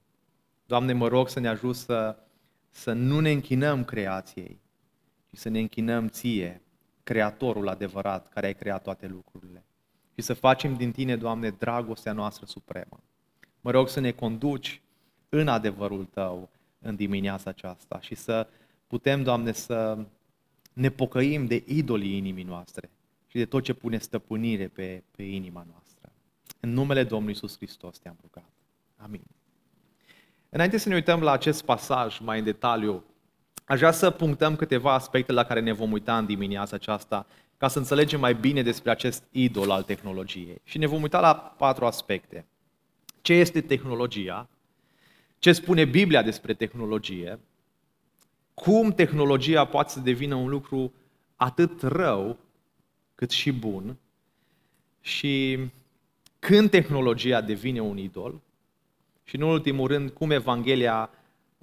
Doamne, 0.67 0.93
mă 0.93 1.09
rog 1.09 1.29
să 1.29 1.41
ne 1.41 1.49
ajut 1.49 1.77
să, 1.77 2.17
să 2.71 2.93
nu 2.93 3.21
ne 3.21 3.31
închinăm 3.31 3.85
creației, 3.85 4.61
ci 5.27 5.37
să 5.37 5.49
ne 5.49 5.59
închinăm 5.59 6.09
Ție, 6.09 6.63
Creatorul 7.03 7.69
adevărat, 7.69 8.29
care 8.29 8.47
ai 8.47 8.55
creat 8.55 8.83
toate 8.83 9.07
lucrurile. 9.07 9.65
Și 10.19 10.25
să 10.25 10.35
facem 10.35 10.75
din 10.75 10.93
Tine, 10.93 11.17
Doamne, 11.17 11.51
dragostea 11.51 12.13
noastră 12.13 12.47
supremă. 12.47 13.01
Mă 13.61 13.71
rog 13.71 13.89
să 13.89 14.01
ne 14.01 14.11
conduci 14.11 14.81
în 15.29 15.49
adevărul 15.49 16.05
Tău 16.05 16.49
în 16.79 16.97
dimineața 16.97 17.51
aceasta 17.51 18.01
și 18.01 18.15
să 18.15 18.47
putem, 18.87 19.23
Doamne, 19.23 19.53
să 19.53 19.99
ne 20.73 20.91
pocăim 20.91 21.47
de 21.47 21.63
idolii 21.67 22.17
inimii 22.17 22.45
noastre 22.45 22.91
și 23.27 23.37
de 23.37 23.45
tot 23.45 23.63
ce 23.63 23.73
pune 23.73 23.99
stăpânire 23.99 24.69
pe, 24.69 25.03
pe 25.11 25.23
inima 25.23 25.67
noastră. 25.71 26.13
În 26.61 26.73
numele 26.73 27.05
Domnului 27.05 27.35
Iisus 27.35 27.57
Hristos 27.57 27.99
te-am 27.99 28.17
rugat. 28.21 28.51
Amin. 28.97 29.25
Înainte 30.49 30.79
să 30.79 30.89
ne 30.89 30.95
uităm 30.95 31.21
la 31.21 31.33
acest 31.33 31.65
pasaj 31.65 32.19
mai 32.19 32.39
în 32.39 32.45
detaliu, 32.45 33.05
aș 33.65 33.79
vrea 33.79 33.93
să 33.93 34.11
punctăm 34.11 34.57
câteva 34.57 34.93
aspecte 34.93 35.33
la 35.33 35.45
care 35.45 35.61
ne 35.61 35.73
vom 35.73 35.93
uita 35.93 36.19
în 36.19 36.27
dimineața 36.27 36.77
aceasta, 36.77 37.27
ca 37.59 37.69
să 37.69 37.79
înțelegem 37.79 38.21
mai 38.21 38.35
bine 38.35 38.63
despre 38.63 38.91
acest 38.91 39.23
idol 39.31 39.71
al 39.71 39.83
tehnologiei. 39.83 40.61
Și 40.65 40.79
ne 40.79 40.87
vom 40.87 41.03
uita 41.03 41.21
la 41.21 41.35
patru 41.35 41.87
aspecte. 41.87 42.47
Ce 43.21 43.33
este 43.33 43.61
tehnologia? 43.61 44.49
Ce 45.39 45.53
spune 45.53 45.85
Biblia 45.85 46.23
despre 46.23 46.55
tehnologie? 46.55 47.39
Cum 48.55 48.93
tehnologia 48.93 49.65
poate 49.65 49.91
să 49.91 50.01
devină 50.01 50.35
un 50.35 50.49
lucru 50.49 50.93
atât 51.37 51.83
rău 51.83 52.39
cât 53.15 53.31
și 53.31 53.53
bun? 53.53 53.97
Și 55.01 55.59
când 56.39 56.71
tehnologia 56.71 57.41
devine 57.41 57.81
un 57.81 57.99
idol? 57.99 58.41
Și 59.25 59.37
în 59.37 59.43
ultimul 59.43 59.87
rând, 59.87 60.11
cum 60.11 60.31
Evanghelia 60.31 61.11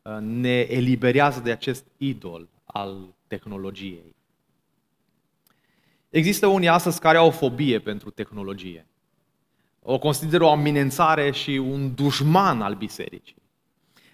uh, 0.01 0.17
ne 0.19 0.59
eliberează 0.59 1.39
de 1.39 1.51
acest 1.51 1.85
idol 1.97 2.47
al 2.65 2.97
tehnologiei. 3.27 4.14
Există 6.15 6.47
unii 6.47 6.67
astăzi 6.67 6.99
care 6.99 7.17
au 7.17 7.27
o 7.27 7.31
fobie 7.31 7.79
pentru 7.79 8.09
tehnologie. 8.09 8.87
O 9.81 9.99
consideră 9.99 10.43
o 10.43 10.49
amenințare 10.49 11.31
și 11.31 11.49
un 11.49 11.95
dușman 11.95 12.61
al 12.61 12.75
bisericii. 12.75 13.35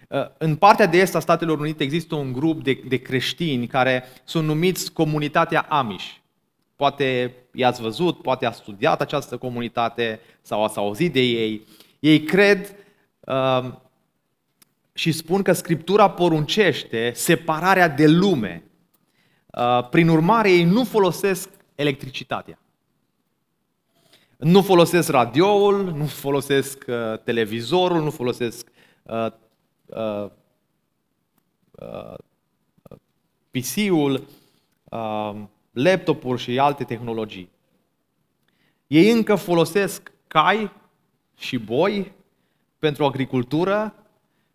Uh, 0.08 0.20
în 0.38 0.56
partea 0.56 0.86
de 0.86 0.98
est 0.98 1.14
a 1.14 1.20
Statelor 1.20 1.60
Unite 1.60 1.82
există 1.82 2.14
un 2.14 2.32
grup 2.32 2.62
de, 2.62 2.82
de 2.88 2.96
creștini 2.96 3.66
care 3.66 4.04
sunt 4.24 4.46
numiți 4.46 4.92
comunitatea 4.92 5.60
Amish. 5.60 6.14
Poate 6.76 7.34
i-ați 7.52 7.80
văzut, 7.80 8.22
poate 8.22 8.46
ați 8.46 8.58
studiat 8.58 9.00
această 9.00 9.36
comunitate 9.36 10.20
sau 10.40 10.64
ați 10.64 10.78
auzit 10.78 11.12
de 11.12 11.20
ei. 11.20 11.66
Ei 12.00 12.22
cred 12.22 12.74
uh, 13.20 13.72
și 14.92 15.12
spun 15.12 15.42
că 15.42 15.52
Scriptura 15.52 16.10
poruncește 16.10 17.12
separarea 17.14 17.88
de 17.88 18.06
lume. 18.06 18.62
Uh, 19.46 19.88
prin 19.88 20.08
urmare, 20.08 20.50
ei 20.50 20.64
nu 20.64 20.84
folosesc 20.84 21.60
electricitatea. 21.74 22.58
Nu 24.36 24.62
folosesc 24.62 25.08
radioul, 25.08 25.84
nu 25.84 26.06
folosesc 26.06 26.84
uh, 26.88 27.18
televizorul, 27.24 28.02
nu 28.02 28.10
folosesc 28.10 28.68
uh, 29.02 29.26
uh, 29.86 30.30
uh, 31.70 32.14
PC-ul, 33.50 34.26
uh, 34.84 35.42
laptopuri 35.72 36.40
și 36.40 36.58
alte 36.58 36.84
tehnologii. 36.84 37.50
Ei 38.86 39.10
încă 39.10 39.34
folosesc 39.34 40.12
cai 40.28 40.72
și 41.36 41.58
boi 41.58 42.12
pentru 42.78 43.04
agricultură 43.04 43.94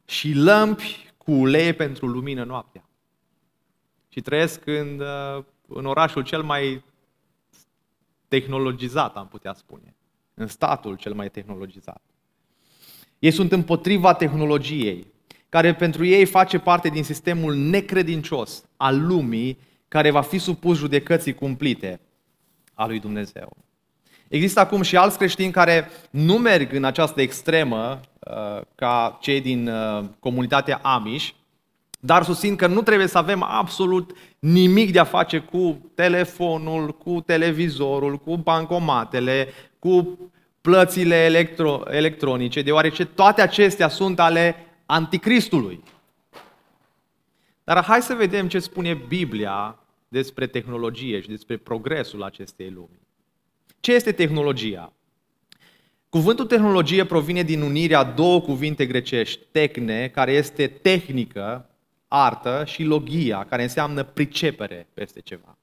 și 0.05 0.33
lămpi 0.33 1.11
cu 1.17 1.31
ulei 1.31 1.73
pentru 1.73 2.07
lumină 2.07 2.43
noaptea. 2.43 2.89
Și 4.09 4.21
trăiesc 4.21 4.65
în, 4.65 4.99
uh, 4.99 5.43
în 5.67 5.85
orașul 5.85 6.23
cel 6.23 6.43
mai 6.43 6.83
tehnologizat, 8.27 9.15
am 9.15 9.27
putea 9.27 9.53
spune. 9.53 9.95
În 10.33 10.47
statul 10.47 10.95
cel 10.95 11.13
mai 11.13 11.29
tehnologizat. 11.29 12.01
Ei 13.19 13.31
sunt 13.31 13.51
împotriva 13.51 14.13
tehnologiei, 14.13 15.13
care 15.49 15.73
pentru 15.75 16.05
ei 16.05 16.25
face 16.25 16.59
parte 16.59 16.89
din 16.89 17.03
sistemul 17.03 17.55
necredincios 17.55 18.63
al 18.77 19.05
lumii, 19.05 19.59
care 19.87 20.11
va 20.11 20.21
fi 20.21 20.37
supus 20.37 20.77
judecății 20.77 21.33
cumplite 21.33 21.99
a 22.73 22.87
lui 22.87 22.99
Dumnezeu. 22.99 23.57
Există 24.27 24.59
acum 24.59 24.81
și 24.81 24.97
alți 24.97 25.17
creștini 25.17 25.51
care 25.51 25.89
nu 26.09 26.37
merg 26.37 26.73
în 26.73 26.83
această 26.83 27.21
extremă 27.21 27.99
uh, 28.19 28.61
ca 28.75 29.17
cei 29.21 29.41
din 29.41 29.67
uh, 29.67 30.03
comunitatea 30.19 30.79
Amish, 30.83 31.29
dar 31.99 32.23
susțin 32.23 32.55
că 32.55 32.67
nu 32.67 32.81
trebuie 32.81 33.07
să 33.07 33.17
avem 33.17 33.43
absolut 33.43 34.17
nimic 34.39 34.91
de 34.91 34.99
a 34.99 35.03
face 35.03 35.39
cu 35.39 35.91
telefonul, 35.95 36.91
cu 36.97 37.21
televizorul, 37.25 38.17
cu 38.17 38.37
bancomatele, 38.37 39.47
cu 39.79 40.19
plățile 40.61 41.25
electro- 41.25 41.83
electronice, 41.89 42.61
deoarece 42.61 43.05
toate 43.05 43.41
acestea 43.41 43.87
sunt 43.87 44.19
ale 44.19 44.55
anticristului. 44.85 45.83
Dar 47.63 47.83
hai 47.83 48.01
să 48.01 48.13
vedem 48.13 48.47
ce 48.47 48.59
spune 48.59 48.93
Biblia 48.93 49.79
despre 50.07 50.47
tehnologie 50.47 51.21
și 51.21 51.27
despre 51.27 51.57
progresul 51.57 52.23
acestei 52.23 52.69
lumi. 52.69 52.99
Ce 53.79 53.93
este 53.93 54.11
tehnologia? 54.11 54.93
Cuvântul 56.09 56.45
tehnologie 56.45 57.05
provine 57.05 57.43
din 57.43 57.61
unirea 57.61 58.03
două 58.03 58.41
cuvinte 58.41 58.85
grecești, 58.85 59.39
techne, 59.51 60.07
care 60.07 60.31
este 60.31 60.67
tehnică, 60.67 61.69
artă, 62.07 62.63
și 62.65 62.83
logia, 62.83 63.45
care 63.49 63.61
înseamnă 63.61 64.03
pricepere 64.03 64.87
peste 64.93 65.19
ceva. 65.19 65.57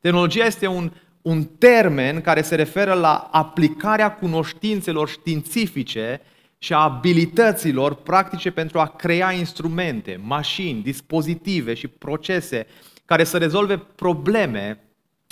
Tehnologia 0.00 0.44
este 0.44 0.66
un, 0.66 0.92
un 1.22 1.44
termen 1.44 2.20
care 2.20 2.42
se 2.42 2.54
referă 2.54 2.92
la 2.92 3.28
aplicarea 3.32 4.14
cunoștințelor 4.14 5.08
științifice 5.08 6.20
și 6.58 6.72
a 6.72 6.78
abilităților 6.78 7.94
practice 7.94 8.50
pentru 8.50 8.78
a 8.78 8.86
crea 8.86 9.32
instrumente, 9.32 10.20
mașini, 10.22 10.82
dispozitive 10.82 11.74
și 11.74 11.88
procese 11.88 12.66
care 13.04 13.24
să 13.24 13.38
rezolve 13.38 13.78
probleme 13.78 14.84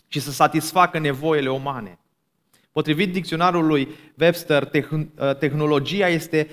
și 0.08 0.20
să 0.20 0.30
satisfacă 0.30 0.98
nevoile 0.98 1.50
umane. 1.50 1.98
Potrivit 2.72 3.12
dicționarului 3.12 3.88
Webster, 4.18 4.70
tehnologia 5.38 6.08
este 6.08 6.48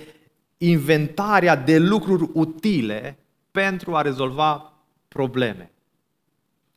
inventarea 0.58 1.56
de 1.56 1.78
lucruri 1.78 2.30
utile 2.34 3.18
pentru 3.56 3.96
a 3.96 4.02
rezolva 4.02 4.74
probleme. 5.08 5.72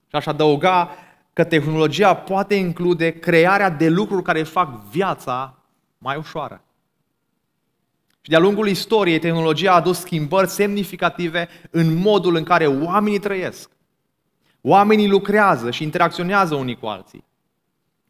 Și 0.09 0.17
aș 0.17 0.27
adăuga 0.27 0.91
că 1.33 1.45
tehnologia 1.45 2.15
poate 2.15 2.55
include 2.55 3.11
crearea 3.11 3.71
de 3.71 3.89
lucruri 3.89 4.23
care 4.23 4.43
fac 4.43 4.83
viața 4.91 5.59
mai 5.99 6.17
ușoară. 6.17 6.63
Și 8.21 8.31
de-a 8.31 8.39
lungul 8.39 8.69
istoriei, 8.69 9.19
tehnologia 9.19 9.73
a 9.73 9.75
adus 9.75 9.99
schimbări 10.01 10.49
semnificative 10.49 11.49
în 11.71 11.95
modul 11.95 12.35
în 12.35 12.45
care 12.45 12.67
oamenii 12.67 13.19
trăiesc. 13.19 13.71
Oamenii 14.61 15.09
lucrează 15.09 15.71
și 15.71 15.83
interacționează 15.83 16.55
unii 16.55 16.77
cu 16.77 16.87
alții. 16.87 17.25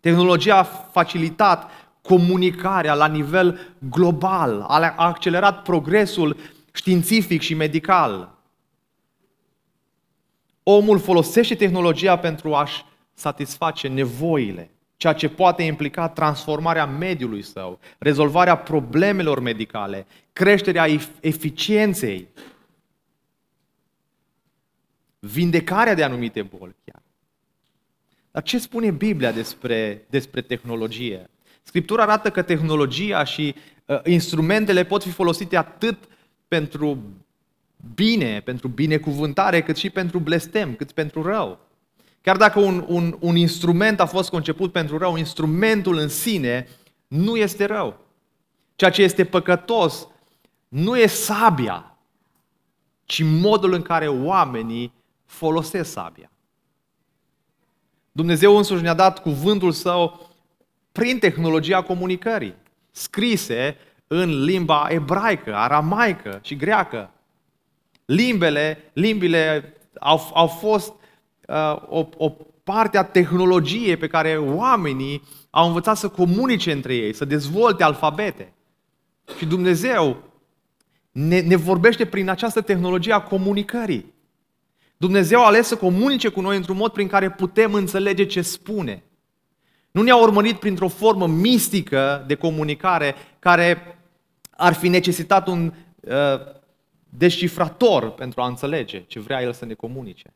Tehnologia 0.00 0.56
a 0.56 0.62
facilitat 0.92 1.70
comunicarea 2.02 2.94
la 2.94 3.06
nivel 3.06 3.76
global, 3.78 4.60
a 4.60 4.94
accelerat 4.96 5.62
progresul 5.62 6.37
științific 6.72 7.40
și 7.40 7.54
medical. 7.54 8.38
Omul 10.70 10.98
folosește 10.98 11.54
tehnologia 11.54 12.18
pentru 12.18 12.54
a-și 12.54 12.84
satisface 13.14 13.88
nevoile, 13.88 14.70
ceea 14.96 15.12
ce 15.12 15.28
poate 15.28 15.62
implica 15.62 16.08
transformarea 16.08 16.87
mediului 16.87 17.42
său, 17.42 17.78
rezolvarea 17.98 18.56
problemelor 18.56 19.40
medicale, 19.40 20.06
creșterea 20.32 20.87
eficienței, 21.20 22.28
vindecarea 25.18 25.94
de 25.94 26.02
anumite 26.02 26.42
boli 26.42 26.76
chiar. 26.84 27.02
Dar 28.30 28.42
ce 28.42 28.58
spune 28.58 28.90
Biblia 28.90 29.32
despre, 29.32 30.06
despre 30.10 30.40
tehnologie? 30.40 31.30
Scriptura 31.62 32.02
arată 32.02 32.30
că 32.30 32.42
tehnologia 32.42 33.25
și 33.25 33.54
uh, 33.87 34.00
instrumentele 34.04 34.84
pot 34.84 35.02
fi 35.02 35.10
folosite 35.10 35.56
atât 35.56 35.98
pentru 36.48 37.02
bine, 37.94 38.40
pentru 38.40 38.68
binecuvântare, 38.68 39.62
cât 39.62 39.76
și 39.76 39.90
pentru 39.90 40.18
blestem, 40.18 40.75
cât 40.75 40.92
pentru 40.92 41.23
rău. 41.23 41.58
Chiar 42.20 42.37
dacă 42.37 42.58
un, 42.58 42.85
un, 42.88 43.16
un 43.20 43.37
instrument 43.37 44.00
a 44.00 44.06
fost 44.06 44.30
conceput 44.30 44.73
pentru 44.73 44.99
rău, 44.99 45.16
instrumentul 45.16 45.97
în 45.97 46.08
sine 46.08 46.68
nu 47.08 47.37
este 47.37 47.64
rău. 47.64 48.00
Ceea 48.76 48.90
ce 48.90 49.02
este 49.02 49.25
păcătos 49.25 50.08
nu 50.68 50.97
e 50.97 51.06
sabia, 51.06 51.99
ci 53.04 53.23
modul 53.23 53.73
în 53.73 53.82
care 53.82 54.08
oamenii 54.08 54.92
folosesc 55.25 55.90
sabia. 55.90 56.30
Dumnezeu 58.12 58.56
însuși 58.56 58.82
ne-a 58.82 58.94
dat 58.94 59.23
cuvântul 59.23 59.73
său 59.73 60.30
prin 60.92 61.18
tehnologia 61.18 61.82
comunicării, 61.82 62.54
scrise 62.90 63.76
în 64.06 64.44
limba 64.44 64.87
ebraică, 64.90 65.54
aramaică 65.54 66.40
și 66.42 66.56
greacă. 66.56 67.11
Limbele, 68.09 68.91
limbile 68.93 69.75
au, 70.00 70.31
au 70.35 70.47
fost 70.47 70.93
uh, 71.49 71.77
o, 71.88 72.09
o 72.17 72.29
parte 72.65 72.99
a 72.99 73.05
tehnologiei 73.05 73.97
pe 73.97 74.07
care 74.07 74.37
oamenii 74.37 75.23
au 75.50 75.67
învățat 75.67 75.97
să 75.97 76.09
comunice 76.09 76.73
între 76.73 76.95
ei, 76.95 77.15
să 77.15 77.25
dezvolte 77.25 77.83
alfabete. 77.83 78.53
Și 79.38 79.47
Dumnezeu 79.47 80.23
ne, 81.12 81.41
ne 81.41 81.57
vorbește 81.57 82.07
prin 82.07 82.29
această 82.29 82.61
tehnologie 82.61 83.12
a 83.12 83.21
comunicării. 83.21 84.15
Dumnezeu 84.97 85.43
a 85.43 85.47
ales 85.47 85.67
să 85.67 85.77
comunice 85.77 86.29
cu 86.29 86.41
noi 86.41 86.57
într-un 86.57 86.77
mod 86.77 86.93
prin 86.93 87.09
care 87.09 87.31
putem 87.31 87.75
înțelege 87.75 88.27
ce 88.27 88.43
spune. 88.43 89.03
Nu 89.91 90.03
ne-a 90.03 90.17
urmărit 90.17 90.59
printr-o 90.59 90.88
formă 90.88 91.27
mistică 91.27 92.25
de 92.27 92.35
comunicare 92.35 93.15
care 93.38 93.99
ar 94.50 94.73
fi 94.73 94.88
necesitat 94.88 95.47
un 95.49 95.73
uh, 96.00 96.57
descifrator 97.09 98.11
pentru 98.11 98.41
a 98.41 98.47
înțelege 98.47 99.05
ce 99.07 99.21
vrea 99.21 99.43
El 99.43 99.53
să 99.53 99.65
ne 99.65 99.75
comunice. 99.75 100.35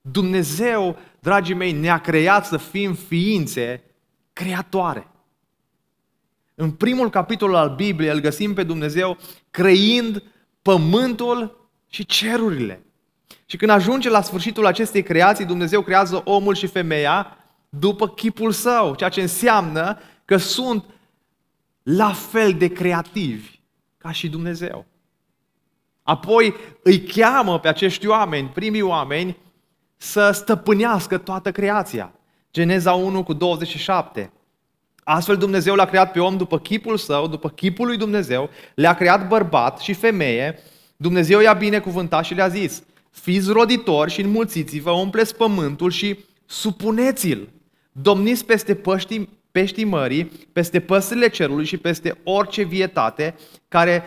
Dumnezeu, 0.00 0.98
dragii 1.18 1.54
mei, 1.54 1.72
ne-a 1.72 1.98
creat 1.98 2.46
să 2.46 2.56
fim 2.56 2.94
ființe 2.94 3.82
creatoare. 4.32 5.06
În 6.54 6.70
primul 6.70 7.10
capitol 7.10 7.54
al 7.54 7.74
Bibliei 7.74 8.12
îl 8.12 8.20
găsim 8.20 8.54
pe 8.54 8.62
Dumnezeu 8.62 9.18
creind 9.50 10.22
pământul 10.62 11.68
și 11.88 12.06
cerurile. 12.06 12.82
Și 13.46 13.56
când 13.56 13.70
ajunge 13.70 14.10
la 14.10 14.22
sfârșitul 14.22 14.66
acestei 14.66 15.02
creații, 15.02 15.44
Dumnezeu 15.44 15.82
creează 15.82 16.22
omul 16.24 16.54
și 16.54 16.66
femeia 16.66 17.36
după 17.68 18.08
chipul 18.08 18.52
său, 18.52 18.94
ceea 18.94 19.10
ce 19.10 19.20
înseamnă 19.20 19.98
că 20.24 20.36
sunt 20.36 20.84
la 21.82 22.12
fel 22.12 22.52
de 22.52 22.68
creativi 22.68 23.60
ca 23.98 24.12
și 24.12 24.28
Dumnezeu. 24.28 24.86
Apoi 26.02 26.54
îi 26.82 27.00
cheamă 27.00 27.58
pe 27.58 27.68
acești 27.68 28.06
oameni, 28.06 28.48
primii 28.48 28.82
oameni, 28.82 29.36
să 29.96 30.30
stăpânească 30.30 31.18
toată 31.18 31.52
creația. 31.52 32.12
Geneza 32.52 32.92
1 32.92 33.22
cu 33.22 33.32
27. 33.32 34.32
Astfel 35.04 35.36
Dumnezeu 35.36 35.74
l-a 35.74 35.84
creat 35.84 36.12
pe 36.12 36.20
om 36.20 36.36
după 36.36 36.58
chipul 36.58 36.96
său, 36.96 37.26
după 37.26 37.48
chipul 37.48 37.86
lui 37.86 37.96
Dumnezeu, 37.96 38.50
le-a 38.74 38.94
creat 38.94 39.28
bărbat 39.28 39.78
și 39.78 39.92
femeie, 39.92 40.58
Dumnezeu 40.96 41.40
i-a 41.40 41.52
binecuvântat 41.52 42.24
și 42.24 42.34
le-a 42.34 42.48
zis, 42.48 42.82
fiți 43.10 43.52
roditori 43.52 44.10
și 44.10 44.20
înmulțiți-vă, 44.20 44.90
umpleți 44.90 45.36
pământul 45.36 45.90
și 45.90 46.24
supuneți-l. 46.46 47.48
Domniți 47.92 48.44
peste 48.44 48.74
păștii, 48.74 49.28
peștii 49.52 49.84
mării, 49.84 50.24
peste 50.52 50.80
păsările 50.80 51.28
cerului 51.28 51.64
și 51.64 51.76
peste 51.76 52.20
orice 52.24 52.62
vietate 52.62 53.34
care 53.68 54.02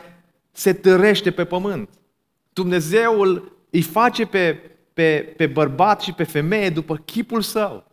se 0.56 0.74
târește 0.74 1.32
pe 1.32 1.46
pământ. 1.46 1.90
Dumnezeul 2.54 3.58
îi 3.70 3.82
face 3.82 4.26
pe, 4.26 4.60
pe, 4.94 5.34
pe 5.38 5.48
bărbat 5.48 6.02
și 6.02 6.12
pe 6.12 6.24
femeie 6.24 6.70
după 6.70 6.96
chipul 6.96 7.42
său. 7.42 7.84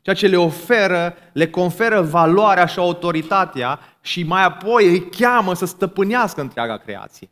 Ceea 0.00 0.16
ce 0.16 0.26
le 0.26 0.36
oferă, 0.36 1.14
le 1.32 1.48
conferă 1.48 2.00
valoarea 2.00 2.66
și 2.66 2.78
autoritatea 2.78 3.80
și 4.00 4.22
mai 4.22 4.44
apoi 4.44 4.88
îi 4.88 5.08
cheamă 5.08 5.54
să 5.54 5.64
stăpânească 5.64 6.40
întreaga 6.40 6.76
creație. 6.76 7.28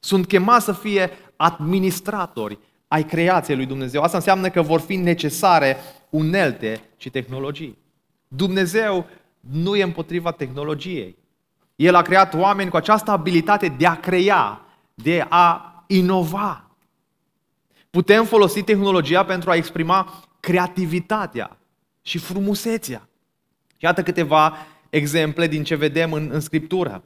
Sunt 0.00 0.26
chemați 0.26 0.64
să 0.64 0.72
fie 0.72 1.10
administratori 1.36 2.58
ai 2.88 3.04
creației 3.04 3.56
lui 3.56 3.66
Dumnezeu. 3.66 4.02
Asta 4.02 4.16
înseamnă 4.16 4.50
că 4.50 4.62
vor 4.62 4.80
fi 4.80 4.96
necesare 4.96 5.76
unelte 6.10 6.80
și 6.96 7.10
tehnologii. 7.10 7.78
Dumnezeu 8.28 9.06
nu 9.40 9.76
e 9.76 9.82
împotriva 9.82 10.30
tehnologiei. 10.30 11.16
El 11.80 11.94
a 11.94 12.02
creat 12.02 12.34
oameni 12.34 12.70
cu 12.70 12.76
această 12.76 13.10
abilitate 13.10 13.68
de 13.68 13.86
a 13.86 14.00
crea, 14.00 14.60
de 14.94 15.26
a 15.28 15.74
inova. 15.86 16.64
Putem 17.90 18.24
folosi 18.24 18.62
tehnologia 18.62 19.24
pentru 19.24 19.50
a 19.50 19.54
exprima 19.54 20.22
creativitatea 20.40 21.58
și 22.02 22.18
frumusețea. 22.18 23.08
Iată 23.78 24.02
câteva 24.02 24.56
exemple 24.90 25.46
din 25.46 25.64
ce 25.64 25.74
vedem 25.74 26.12
în, 26.12 26.28
în 26.32 26.40
Scriptură. 26.40 27.02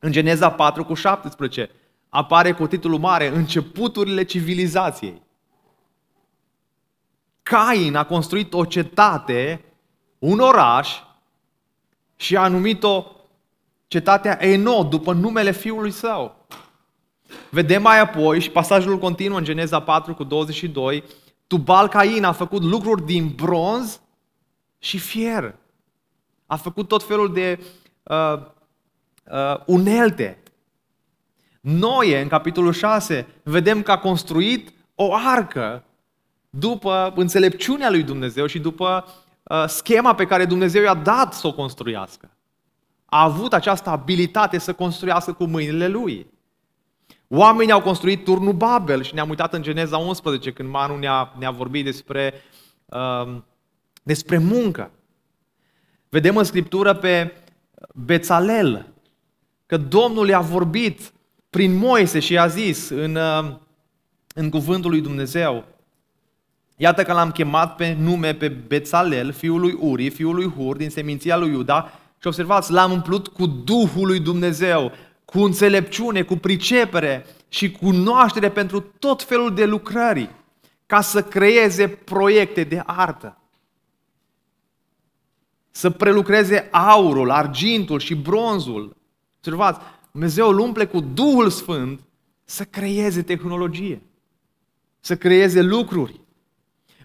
În 0.00 0.12
Geneza 0.12 0.50
4 0.50 0.84
cu 0.84 0.94
17 0.94 1.70
apare 2.08 2.52
cu 2.52 2.66
titlul 2.66 2.98
mare 2.98 3.26
Începuturile 3.26 4.24
civilizației. 4.24 5.22
Cain 7.42 7.94
a 7.94 8.04
construit 8.04 8.54
o 8.54 8.64
cetate, 8.64 9.64
un 10.18 10.38
oraș 10.38 11.00
și 12.16 12.36
a 12.36 12.48
numit-o 12.48 13.15
cetatea 13.86 14.38
Eno 14.40 14.82
după 14.82 15.12
numele 15.12 15.52
fiului 15.52 15.90
său. 15.90 16.46
Vedem 17.50 17.82
mai 17.82 18.00
apoi 18.00 18.40
și 18.40 18.50
pasajul 18.50 18.98
continuă 18.98 19.38
în 19.38 19.44
Geneza 19.44 19.80
4 19.80 20.14
cu 20.14 20.24
22, 20.24 21.04
Tubal 21.46 21.88
Cain 21.88 22.24
a 22.24 22.32
făcut 22.32 22.62
lucruri 22.62 23.04
din 23.04 23.32
bronz 23.36 24.00
și 24.78 24.98
fier. 24.98 25.54
A 26.46 26.56
făcut 26.56 26.88
tot 26.88 27.02
felul 27.02 27.32
de 27.32 27.60
uh, 28.02 28.38
uh, 29.24 29.60
unelte. 29.66 30.42
Noie, 31.60 32.20
în 32.20 32.28
capitolul 32.28 32.72
6, 32.72 33.26
vedem 33.42 33.82
că 33.82 33.90
a 33.90 33.98
construit 33.98 34.72
o 34.94 35.14
arcă 35.14 35.84
după 36.50 37.12
înțelepciunea 37.16 37.90
lui 37.90 38.02
Dumnezeu 38.02 38.46
și 38.46 38.58
după 38.58 39.04
uh, 39.42 39.64
schema 39.66 40.14
pe 40.14 40.26
care 40.26 40.44
Dumnezeu 40.44 40.82
i-a 40.82 40.94
dat 40.94 41.34
să 41.34 41.46
o 41.46 41.52
construiască. 41.52 42.35
A 43.06 43.22
avut 43.22 43.52
această 43.52 43.90
abilitate 43.90 44.58
să 44.58 44.72
construiască 44.72 45.32
cu 45.32 45.44
mâinile 45.44 45.88
lui. 45.88 46.26
Oamenii 47.28 47.72
au 47.72 47.80
construit 47.80 48.24
turnul 48.24 48.52
Babel 48.52 49.02
și 49.02 49.14
ne-am 49.14 49.28
uitat 49.28 49.52
în 49.52 49.62
Geneza 49.62 49.96
11 49.96 50.52
când 50.52 50.68
Manu 50.68 50.96
ne-a, 50.96 51.34
ne-a 51.38 51.50
vorbit 51.50 51.84
despre, 51.84 52.34
uh, 52.84 53.36
despre 54.02 54.38
muncă. 54.38 54.90
Vedem 56.08 56.36
în 56.36 56.44
Scriptură 56.44 56.94
pe 56.94 57.32
Bețalel 57.94 58.92
că 59.66 59.76
Domnul 59.76 60.28
i-a 60.28 60.40
vorbit 60.40 61.12
prin 61.50 61.76
Moise 61.76 62.18
și 62.18 62.32
i-a 62.32 62.46
zis 62.46 62.88
în, 62.88 63.14
uh, 63.14 63.54
în 64.34 64.50
cuvântul 64.50 64.90
lui 64.90 65.00
Dumnezeu, 65.00 65.64
Iată 66.78 67.02
că 67.02 67.12
l-am 67.12 67.30
chemat 67.30 67.76
pe 67.76 67.96
nume 68.00 68.34
pe 68.34 68.48
Bețalel, 68.48 69.32
fiul 69.32 69.60
lui 69.60 69.76
Uri, 69.80 70.10
fiul 70.10 70.34
lui 70.34 70.50
Hur, 70.50 70.76
din 70.76 70.90
seminția 70.90 71.36
lui 71.36 71.50
Iuda, 71.50 71.92
și 72.26 72.32
observați, 72.32 72.72
l-am 72.72 72.92
umplut 72.92 73.28
cu 73.28 73.46
Duhul 73.46 74.06
lui 74.06 74.20
Dumnezeu, 74.20 74.92
cu 75.24 75.40
înțelepciune, 75.40 76.22
cu 76.22 76.36
pricepere 76.36 77.26
și 77.48 77.70
cu 77.70 77.78
cunoaștere 77.84 78.50
pentru 78.50 78.80
tot 78.98 79.22
felul 79.22 79.54
de 79.54 79.64
lucrări, 79.64 80.30
ca 80.86 81.00
să 81.00 81.22
creeze 81.22 81.88
proiecte 81.88 82.64
de 82.64 82.82
artă. 82.86 83.38
Să 85.70 85.90
prelucreze 85.90 86.68
aurul, 86.70 87.30
argintul 87.30 87.98
și 87.98 88.14
bronzul. 88.14 88.96
Observați, 89.36 89.80
Dumnezeu 90.12 90.48
îl 90.48 90.58
umple 90.58 90.86
cu 90.86 91.00
Duhul 91.00 91.50
Sfânt 91.50 92.00
să 92.44 92.64
creeze 92.64 93.22
tehnologie, 93.22 94.02
să 95.00 95.16
creeze 95.16 95.60
lucruri. 95.62 96.20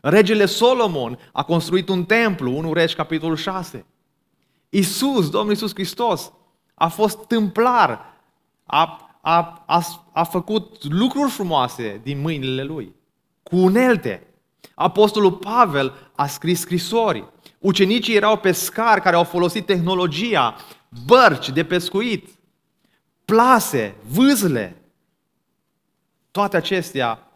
Regele 0.02 0.46
Solomon 0.46 1.20
a 1.32 1.44
construit 1.44 1.90
un 1.90 2.06
templu, 2.06 2.58
1 2.58 2.74
Regi, 2.74 2.96
capitolul 2.96 3.36
6. 3.36 3.86
Isus, 4.74 5.30
Domnul 5.30 5.54
Isus 5.54 5.74
Hristos, 5.74 6.32
a 6.74 6.88
fost 6.88 7.26
templar, 7.28 8.14
a, 8.66 9.10
a, 9.22 9.64
a, 9.68 9.84
a 10.12 10.24
făcut 10.24 10.84
lucruri 10.84 11.32
frumoase 11.32 12.00
din 12.04 12.22
mâinile 12.22 12.64
lui, 12.64 12.96
cu 13.44 13.56
unelte. 13.56 14.28
Apostolul 14.76 15.32
Pavel 15.32 16.12
a 16.16 16.28
scris 16.28 16.60
scrisori. 16.60 17.26
Ucenicii 17.60 18.16
erau 18.16 18.38
pescari 18.38 19.02
care 19.02 19.16
au 19.16 19.24
folosit 19.24 19.66
tehnologia, 19.66 20.56
bărci 21.06 21.50
de 21.50 21.66
pescuit, 21.66 22.30
plase, 23.26 23.96
vâzle. 24.08 24.82
Toate 26.32 26.58
acestea 26.58 27.28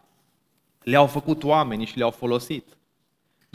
le-au 0.78 1.06
făcut 1.06 1.44
oamenii 1.44 1.86
și 1.86 1.98
le-au 1.98 2.10
folosit. 2.10 2.76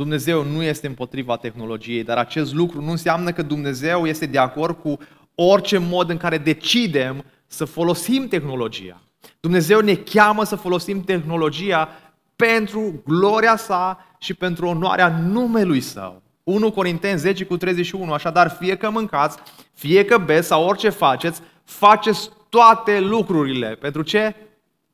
Dumnezeu 0.02 0.44
nu 0.44 0.64
este 0.64 0.88
împotriva 0.88 1.38
tehnologiei, 1.38 2.04
dar 2.04 2.18
acest 2.18 2.54
lucru 2.54 2.82
nu 2.82 2.92
înseamnă 2.92 3.32
că 3.32 3.42
Dumnezeu 3.42 4.06
este 4.06 4.26
de 4.26 4.38
acord 4.38 4.78
cu 4.82 4.98
orice 5.36 5.78
mod 5.78 6.10
în 6.10 6.18
care 6.18 6.38
decidem 6.38 7.26
să 7.48 7.66
folosim 7.66 8.28
tehnologia. 8.28 9.02
Dumnezeu 9.40 9.80
ne 9.80 9.96
cheamă 9.96 10.44
să 10.44 10.56
folosim 10.56 11.04
tehnologia 11.04 11.90
pentru 12.36 13.02
gloria 13.06 13.56
sa 13.56 14.06
și 14.20 14.34
pentru 14.34 14.68
onoarea 14.68 15.18
numelui 15.18 15.82
său. 15.82 16.22
1 16.44 16.72
Corinteni 16.72 17.20
10 17.20 17.46
cu 17.46 17.58
31, 17.58 18.14
așadar 18.14 18.50
fie 18.50 18.76
că 18.76 18.90
mâncați, 18.90 19.38
fie 19.74 20.06
că 20.06 20.18
beți 20.18 20.48
sau 20.48 20.66
orice 20.66 20.90
faceți, 20.90 21.42
faceți 21.64 22.30
toate 22.50 23.00
lucrurile. 23.00 23.76
Pentru 23.76 24.02
ce? 24.02 24.36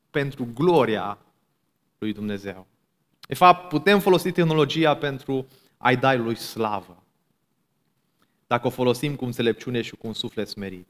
Pentru 0.09 0.47
gloria 0.53 1.17
lui 1.97 2.13
Dumnezeu. 2.13 2.67
De 3.27 3.35
fapt, 3.35 3.69
putem 3.69 3.99
folosi 3.99 4.31
tehnologia 4.31 4.97
pentru 4.97 5.47
a-i 5.77 5.97
da 5.97 6.15
lui 6.15 6.35
slavă. 6.35 7.03
Dacă 8.47 8.67
o 8.67 8.69
folosim 8.69 9.15
cu 9.15 9.25
înțelepciune 9.25 9.81
și 9.81 9.95
cu 9.95 10.07
un 10.07 10.13
suflet 10.13 10.47
smerit. 10.47 10.87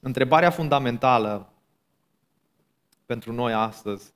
Întrebarea 0.00 0.50
fundamentală 0.50 1.52
pentru 3.06 3.32
noi 3.32 3.52
astăzi, 3.52 4.12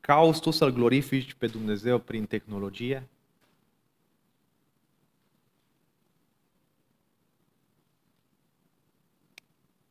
cauți 0.00 0.40
tu 0.40 0.50
să-L 0.50 0.70
glorifici 0.70 1.34
pe 1.34 1.46
Dumnezeu 1.46 1.98
prin 1.98 2.26
tehnologie? 2.26 3.08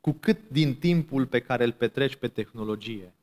Cu 0.01 0.11
cât 0.11 0.49
din 0.49 0.75
timpul 0.75 1.27
pe 1.27 1.39
care 1.39 1.63
îl 1.63 1.71
petreci 1.71 2.15
pe 2.15 2.27
tehnologie. 2.27 3.13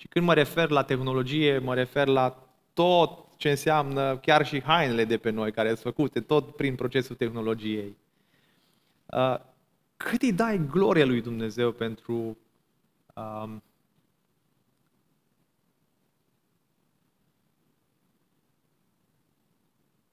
Și 0.00 0.08
când 0.08 0.24
mă 0.24 0.34
refer 0.34 0.68
la 0.68 0.82
tehnologie, 0.82 1.58
mă 1.58 1.74
refer 1.74 2.06
la 2.06 2.48
tot 2.72 3.26
ce 3.36 3.50
înseamnă 3.50 4.18
chiar 4.18 4.46
și 4.46 4.62
hainele 4.62 5.04
de 5.04 5.18
pe 5.18 5.30
noi 5.30 5.52
care 5.52 5.68
sunt 5.68 5.80
făcute, 5.80 6.20
tot 6.20 6.56
prin 6.56 6.74
procesul 6.74 7.16
tehnologiei. 7.16 7.96
Uh, 9.06 9.36
cât 9.96 10.22
îi 10.22 10.32
dai 10.32 10.66
gloria 10.66 11.04
lui 11.04 11.20
Dumnezeu 11.20 11.72
pentru 11.72 12.38
um, 13.14 13.62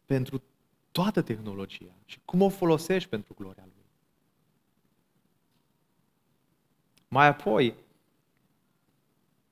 pentru 0.05 0.43
toată 0.91 1.21
tehnologia 1.21 1.95
și 2.05 2.19
cum 2.25 2.41
o 2.41 2.49
folosești 2.49 3.09
pentru 3.09 3.33
gloria 3.37 3.63
Lui. 3.65 3.85
Mai 7.07 7.27
apoi, 7.27 7.75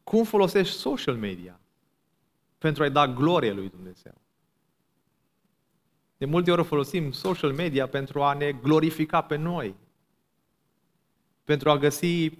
cum 0.06 0.24
folosești 0.24 0.76
social 0.76 1.16
media 1.16 1.60
pentru 2.58 2.84
a-i 2.84 2.92
da 2.92 3.08
glorie 3.08 3.52
lui 3.52 3.70
Dumnezeu. 3.70 4.14
De 6.18 6.26
multe 6.26 6.52
ori 6.52 6.64
folosim 6.64 7.12
social 7.12 7.54
media 7.54 7.88
pentru 7.88 8.24
a 8.24 8.34
ne 8.34 8.52
glorifica 8.52 9.22
pe 9.22 9.36
noi, 9.36 9.76
pentru 11.44 11.70
a 11.70 11.78
găsi 11.78 12.32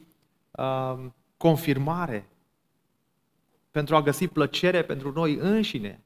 uh, 0.52 1.06
confirmare, 1.38 2.30
pentru 3.72 3.96
a 3.96 4.02
găsi 4.02 4.28
plăcere 4.28 4.84
pentru 4.84 5.12
noi 5.12 5.36
înșine 5.36 6.04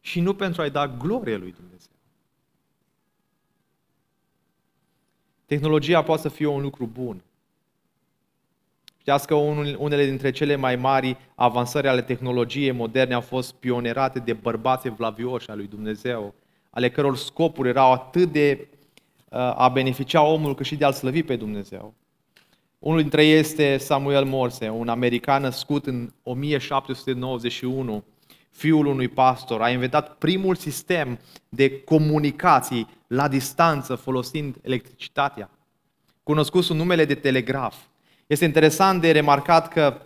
și 0.00 0.20
nu 0.20 0.34
pentru 0.34 0.62
a-i 0.62 0.70
da 0.70 0.88
glorie 0.88 1.36
lui 1.36 1.52
Dumnezeu. 1.52 1.92
Tehnologia 5.46 6.02
poate 6.02 6.22
să 6.22 6.28
fie 6.28 6.46
un 6.46 6.62
lucru 6.62 6.86
bun. 6.86 7.22
Știați 9.04 9.26
că 9.26 9.34
unele 9.78 10.04
dintre 10.04 10.30
cele 10.30 10.56
mai 10.56 10.76
mari 10.76 11.16
avansări 11.34 11.88
ale 11.88 12.02
tehnologiei 12.02 12.70
moderne 12.72 13.14
au 13.14 13.20
fost 13.20 13.54
pionerate 13.54 14.18
de 14.18 14.32
bărbați 14.32 14.88
vlavioși 14.88 15.50
al 15.50 15.56
lui 15.56 15.66
Dumnezeu, 15.66 16.34
ale 16.70 16.90
căror 16.90 17.16
scopuri 17.16 17.68
erau 17.68 17.92
atât 17.92 18.32
de 18.32 18.68
uh, 19.28 19.38
a 19.38 19.68
beneficia 19.68 20.22
omul 20.22 20.54
cât 20.54 20.66
și 20.66 20.76
de 20.76 20.84
a-L 20.84 20.92
slăvi 20.92 21.22
pe 21.22 21.36
Dumnezeu. 21.36 21.94
Unul 22.78 23.00
dintre 23.00 23.26
ei 23.26 23.38
este 23.38 23.76
Samuel 23.76 24.24
Morse, 24.24 24.68
un 24.68 24.88
american 24.88 25.42
născut 25.42 25.86
în 25.86 26.12
1791, 26.22 28.04
fiul 28.50 28.86
unui 28.86 29.08
pastor. 29.08 29.62
A 29.62 29.70
inventat 29.70 30.14
primul 30.18 30.54
sistem 30.54 31.18
de 31.48 31.80
comunicații 31.80 32.88
la 33.06 33.28
distanță 33.28 33.94
folosind 33.94 34.56
electricitatea, 34.62 35.50
cunoscut 36.22 36.64
sub 36.64 36.76
numele 36.76 37.04
de 37.04 37.14
telegraf. 37.14 37.76
Este 38.26 38.44
interesant 38.44 39.00
de 39.00 39.10
remarcat 39.10 39.68
că 39.68 40.00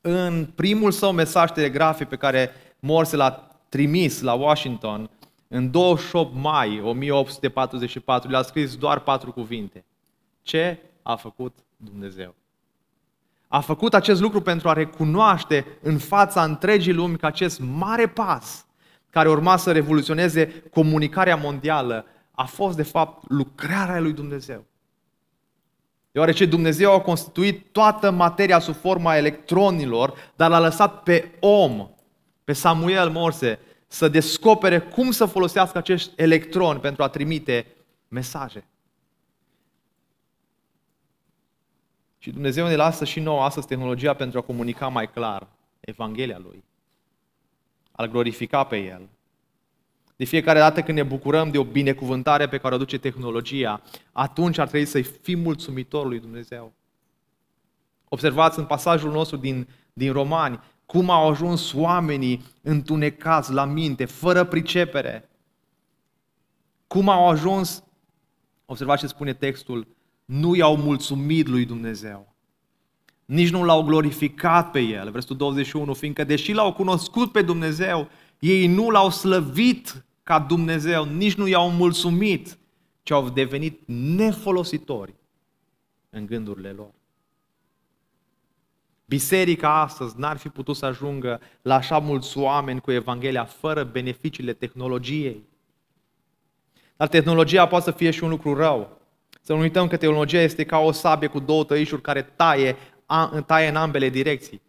în 0.00 0.44
primul 0.54 0.90
său 0.90 1.12
mesaj 1.12 1.50
telegrafic 1.50 2.08
pe 2.08 2.16
care 2.16 2.50
Morse 2.80 3.16
l-a 3.16 3.48
trimis 3.68 4.20
la 4.20 4.32
Washington, 4.32 5.10
în 5.48 5.70
28 5.70 6.34
mai 6.34 6.80
1844, 6.80 8.30
le-a 8.30 8.42
scris 8.42 8.76
doar 8.76 8.98
patru 8.98 9.32
cuvinte. 9.32 9.84
Ce 10.42 10.78
a 11.02 11.16
făcut 11.16 11.58
Dumnezeu? 11.76 12.34
A 13.48 13.60
făcut 13.60 13.94
acest 13.94 14.20
lucru 14.20 14.40
pentru 14.40 14.68
a 14.68 14.72
recunoaște 14.72 15.66
în 15.82 15.98
fața 15.98 16.44
întregii 16.44 16.92
lumi 16.92 17.16
că 17.16 17.26
acest 17.26 17.60
mare 17.60 18.08
pas 18.08 18.66
care 19.10 19.28
urma 19.28 19.56
să 19.56 19.72
revoluționeze 19.72 20.62
comunicarea 20.70 21.36
mondială 21.36 22.04
a 22.30 22.44
fost 22.44 22.76
de 22.76 22.82
fapt 22.82 23.30
lucrarea 23.30 24.00
lui 24.00 24.12
Dumnezeu. 24.12 24.64
Deoarece 26.12 26.46
Dumnezeu 26.46 26.92
a 26.92 27.00
constituit 27.00 27.72
toată 27.72 28.10
materia 28.10 28.58
sub 28.58 28.74
forma 28.74 29.16
electronilor, 29.16 30.32
dar 30.36 30.50
l-a 30.50 30.60
lăsat 30.60 31.02
pe 31.02 31.30
om, 31.40 31.88
pe 32.44 32.52
Samuel 32.52 33.10
Morse, 33.10 33.58
să 33.86 34.08
descopere 34.08 34.78
cum 34.78 35.10
să 35.10 35.26
folosească 35.26 35.78
acești 35.78 36.12
electroni 36.16 36.80
pentru 36.80 37.02
a 37.02 37.08
trimite 37.08 37.66
mesaje. 38.08 38.66
Și 42.18 42.30
Dumnezeu 42.30 42.66
ne 42.66 42.76
lasă 42.76 43.04
și 43.04 43.20
nouă 43.20 43.42
astăzi 43.42 43.66
tehnologia 43.66 44.14
pentru 44.14 44.38
a 44.38 44.42
comunica 44.42 44.88
mai 44.88 45.10
clar 45.10 45.46
Evanghelia 45.80 46.38
Lui, 46.38 46.64
a-L 47.92 48.06
glorifica 48.06 48.64
pe 48.64 48.76
El, 48.76 49.08
de 50.16 50.24
fiecare 50.24 50.58
dată 50.58 50.82
când 50.82 50.98
ne 50.98 51.04
bucurăm 51.04 51.50
de 51.50 51.58
o 51.58 51.64
binecuvântare 51.64 52.48
pe 52.48 52.58
care 52.58 52.72
o 52.72 52.76
aduce 52.76 52.98
tehnologia, 52.98 53.82
atunci 54.12 54.58
ar 54.58 54.68
trebui 54.68 54.86
să-i 54.86 55.02
fim 55.02 55.40
mulțumitori 55.40 56.08
lui 56.08 56.20
Dumnezeu. 56.20 56.72
Observați 58.08 58.58
în 58.58 58.64
pasajul 58.64 59.10
nostru 59.10 59.36
din, 59.36 59.68
din 59.92 60.12
Romani 60.12 60.60
cum 60.92 61.10
au 61.10 61.28
ajuns 61.28 61.72
oamenii 61.72 62.44
întunecați 62.62 63.52
la 63.52 63.64
minte, 63.64 64.04
fără 64.04 64.44
pricepere. 64.44 65.28
Cum 66.86 67.08
au 67.08 67.28
ajuns, 67.28 67.82
observați 68.66 69.00
ce 69.00 69.06
spune 69.06 69.32
textul, 69.32 69.86
nu 70.24 70.54
i-au 70.54 70.76
mulțumit 70.76 71.48
lui 71.48 71.64
Dumnezeu. 71.64 72.34
Nici 73.24 73.50
nu 73.50 73.64
l-au 73.64 73.82
glorificat 73.82 74.70
pe 74.70 74.80
El, 74.80 75.10
versetul 75.10 75.36
21, 75.36 75.94
fiindcă 75.94 76.24
deși 76.24 76.52
l-au 76.52 76.72
cunoscut 76.72 77.32
pe 77.32 77.42
Dumnezeu, 77.42 78.08
ei 78.42 78.66
nu 78.66 78.90
l-au 78.90 79.10
slăvit 79.10 80.04
ca 80.22 80.38
Dumnezeu, 80.38 81.04
nici 81.04 81.34
nu 81.34 81.46
i-au 81.46 81.70
mulțumit, 81.70 82.58
ci 83.02 83.10
au 83.10 83.28
devenit 83.28 83.80
nefolositori 83.86 85.14
în 86.10 86.26
gândurile 86.26 86.70
lor. 86.70 86.90
Biserica 89.04 89.80
astăzi 89.80 90.14
n-ar 90.18 90.36
fi 90.36 90.48
putut 90.48 90.76
să 90.76 90.86
ajungă 90.86 91.40
la 91.62 91.74
așa 91.74 91.98
mulți 91.98 92.38
oameni 92.38 92.80
cu 92.80 92.90
Evanghelia 92.90 93.44
fără 93.44 93.84
beneficiile 93.84 94.52
tehnologiei. 94.52 95.42
Dar 96.96 97.08
tehnologia 97.08 97.66
poate 97.66 97.84
să 97.84 97.90
fie 97.90 98.10
și 98.10 98.24
un 98.24 98.30
lucru 98.30 98.54
rău. 98.54 99.00
Să 99.40 99.52
nu 99.52 99.60
uităm 99.60 99.88
că 99.88 99.96
tehnologia 99.96 100.40
este 100.40 100.64
ca 100.64 100.78
o 100.78 100.92
sabie 100.92 101.28
cu 101.28 101.38
două 101.38 101.64
tăișuri 101.64 102.02
care 102.02 102.22
taie, 102.22 102.76
taie 103.46 103.68
în 103.68 103.76
ambele 103.76 104.08
direcții 104.08 104.60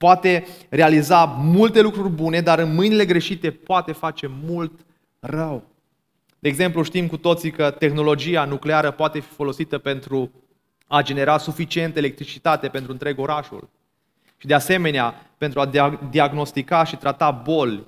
poate 0.00 0.46
realiza 0.68 1.24
multe 1.24 1.80
lucruri 1.80 2.10
bune, 2.10 2.40
dar 2.40 2.58
în 2.58 2.74
mâinile 2.74 3.04
greșite 3.04 3.50
poate 3.50 3.92
face 3.92 4.30
mult 4.44 4.72
rău. 5.18 5.64
De 6.38 6.48
exemplu, 6.48 6.82
știm 6.82 7.06
cu 7.06 7.16
toții 7.16 7.50
că 7.50 7.70
tehnologia 7.70 8.44
nucleară 8.44 8.90
poate 8.90 9.20
fi 9.20 9.28
folosită 9.28 9.78
pentru 9.78 10.30
a 10.86 11.02
genera 11.02 11.38
suficient 11.38 11.96
electricitate 11.96 12.68
pentru 12.68 12.92
întreg 12.92 13.18
orașul. 13.18 13.68
Și 14.36 14.46
de 14.46 14.54
asemenea, 14.54 15.26
pentru 15.38 15.60
a 15.60 15.96
diagnostica 16.10 16.84
și 16.84 16.96
trata 16.96 17.30
boli 17.30 17.86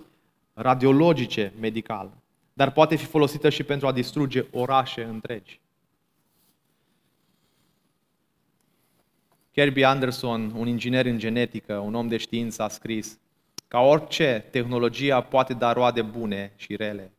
radiologice 0.54 1.52
medical. 1.60 2.10
Dar 2.52 2.70
poate 2.70 2.96
fi 2.96 3.04
folosită 3.04 3.48
și 3.48 3.62
pentru 3.62 3.86
a 3.86 3.92
distruge 3.92 4.44
orașe 4.50 5.02
întregi. 5.02 5.60
Kirby 9.52 9.84
Anderson, 9.84 10.52
un 10.56 10.66
inginer 10.66 11.06
în 11.06 11.18
genetică, 11.18 11.74
un 11.74 11.94
om 11.94 12.08
de 12.08 12.16
știință, 12.16 12.62
a 12.62 12.68
scris 12.68 13.18
ca 13.68 13.80
orice 13.80 14.44
tehnologia 14.50 15.20
poate 15.20 15.54
da 15.54 15.72
roade 15.72 16.02
bune 16.02 16.52
și 16.56 16.76
rele. 16.76 17.12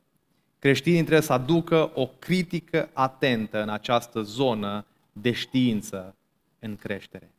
Creștinii 0.59 0.99
trebuie 0.99 1.21
să 1.21 1.33
aducă 1.33 1.91
o 1.93 2.07
critică 2.19 2.89
atentă 2.93 3.61
în 3.61 3.69
această 3.69 4.21
zonă 4.21 4.85
de 5.11 5.31
știință 5.31 6.15
în 6.59 6.75
creștere. 6.75 7.31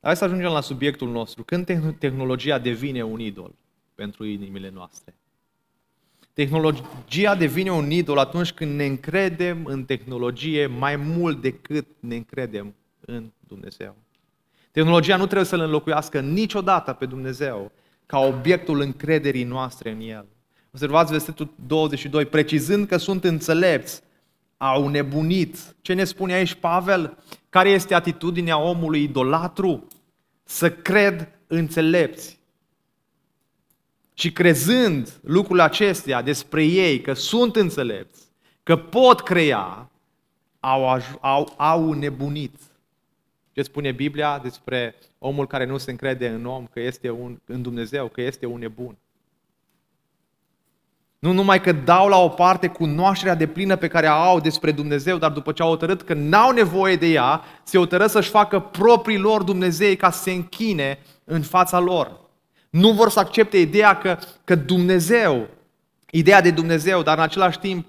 Hai 0.00 0.16
să 0.16 0.24
ajungem 0.24 0.50
la 0.50 0.60
subiectul 0.60 1.10
nostru. 1.10 1.44
Când 1.44 1.66
tehnologia 1.98 2.58
devine 2.58 3.02
un 3.02 3.20
idol 3.20 3.54
pentru 3.94 4.24
inimile 4.24 4.70
noastre? 4.70 5.14
Tehnologia 6.32 7.34
devine 7.34 7.72
un 7.72 7.90
idol 7.90 8.18
atunci 8.18 8.52
când 8.52 8.74
ne 8.74 8.84
încredem 8.84 9.64
în 9.64 9.84
tehnologie 9.84 10.66
mai 10.66 10.96
mult 10.96 11.40
decât 11.40 11.86
ne 12.00 12.16
încredem 12.16 12.74
în 13.06 13.30
Dumnezeu. 13.48 13.96
Tehnologia 14.70 15.16
nu 15.16 15.24
trebuie 15.24 15.46
să-L 15.46 15.60
înlocuiască 15.60 16.20
niciodată 16.20 16.92
pe 16.92 17.06
Dumnezeu 17.06 17.72
ca 18.06 18.18
obiectul 18.18 18.80
încrederii 18.80 19.44
noastre 19.44 19.90
în 19.90 20.00
El. 20.00 20.26
Observați 20.72 21.10
versetul 21.10 21.54
22, 21.66 22.26
precizând 22.26 22.86
că 22.86 22.96
sunt 22.96 23.24
înțelepți, 23.24 24.02
au 24.56 24.88
nebunit. 24.88 25.74
Ce 25.80 25.92
ne 25.92 26.04
spune 26.04 26.32
aici 26.32 26.54
Pavel? 26.54 27.18
Care 27.48 27.68
este 27.68 27.94
atitudinea 27.94 28.58
omului 28.58 29.02
idolatru? 29.02 29.86
Să 30.44 30.70
cred 30.70 31.28
înțelepți. 31.46 32.38
Și 34.14 34.32
crezând 34.32 35.20
lucrurile 35.22 35.62
acestea 35.62 36.22
despre 36.22 36.64
ei, 36.64 37.00
că 37.00 37.12
sunt 37.12 37.56
înțelepți, 37.56 38.22
că 38.62 38.76
pot 38.76 39.20
crea, 39.20 39.90
au, 40.60 41.02
au, 41.20 41.54
au 41.56 41.92
nebunit. 41.92 42.54
Ce 43.52 43.62
spune 43.62 43.92
Biblia 43.92 44.38
despre 44.38 44.94
omul 45.18 45.46
care 45.46 45.64
nu 45.64 45.78
se 45.78 45.90
încrede 45.90 46.28
în 46.28 46.46
om, 46.46 46.66
că 46.66 46.80
este 46.80 47.10
un, 47.10 47.40
în 47.46 47.62
Dumnezeu, 47.62 48.08
că 48.08 48.20
este 48.20 48.46
un 48.46 48.58
nebun? 48.58 48.96
Nu 51.18 51.32
numai 51.32 51.60
că 51.60 51.72
dau 51.72 52.08
la 52.08 52.16
o 52.18 52.28
parte 52.28 52.66
cunoașterea 52.66 53.34
de 53.34 53.46
plină 53.46 53.76
pe 53.76 53.88
care 53.88 54.06
au 54.06 54.40
despre 54.40 54.72
Dumnezeu, 54.72 55.18
dar 55.18 55.30
după 55.30 55.52
ce 55.52 55.62
au 55.62 55.68
hotărât 55.68 56.02
că 56.02 56.14
n-au 56.14 56.50
nevoie 56.50 56.96
de 56.96 57.06
ea, 57.06 57.42
se 57.62 57.78
hotără 57.78 58.06
să-și 58.06 58.30
facă 58.30 58.60
proprii 58.60 59.18
lor 59.18 59.42
Dumnezei 59.42 59.96
ca 59.96 60.10
să 60.10 60.22
se 60.22 60.30
închine 60.30 60.98
în 61.24 61.42
fața 61.42 61.78
lor. 61.78 62.20
Nu 62.70 62.92
vor 62.92 63.10
să 63.10 63.18
accepte 63.18 63.58
ideea 63.58 63.98
că, 63.98 64.18
că 64.44 64.54
Dumnezeu, 64.54 65.48
ideea 66.10 66.40
de 66.40 66.50
Dumnezeu, 66.50 67.02
dar 67.02 67.16
în 67.16 67.22
același 67.22 67.58
timp 67.58 67.86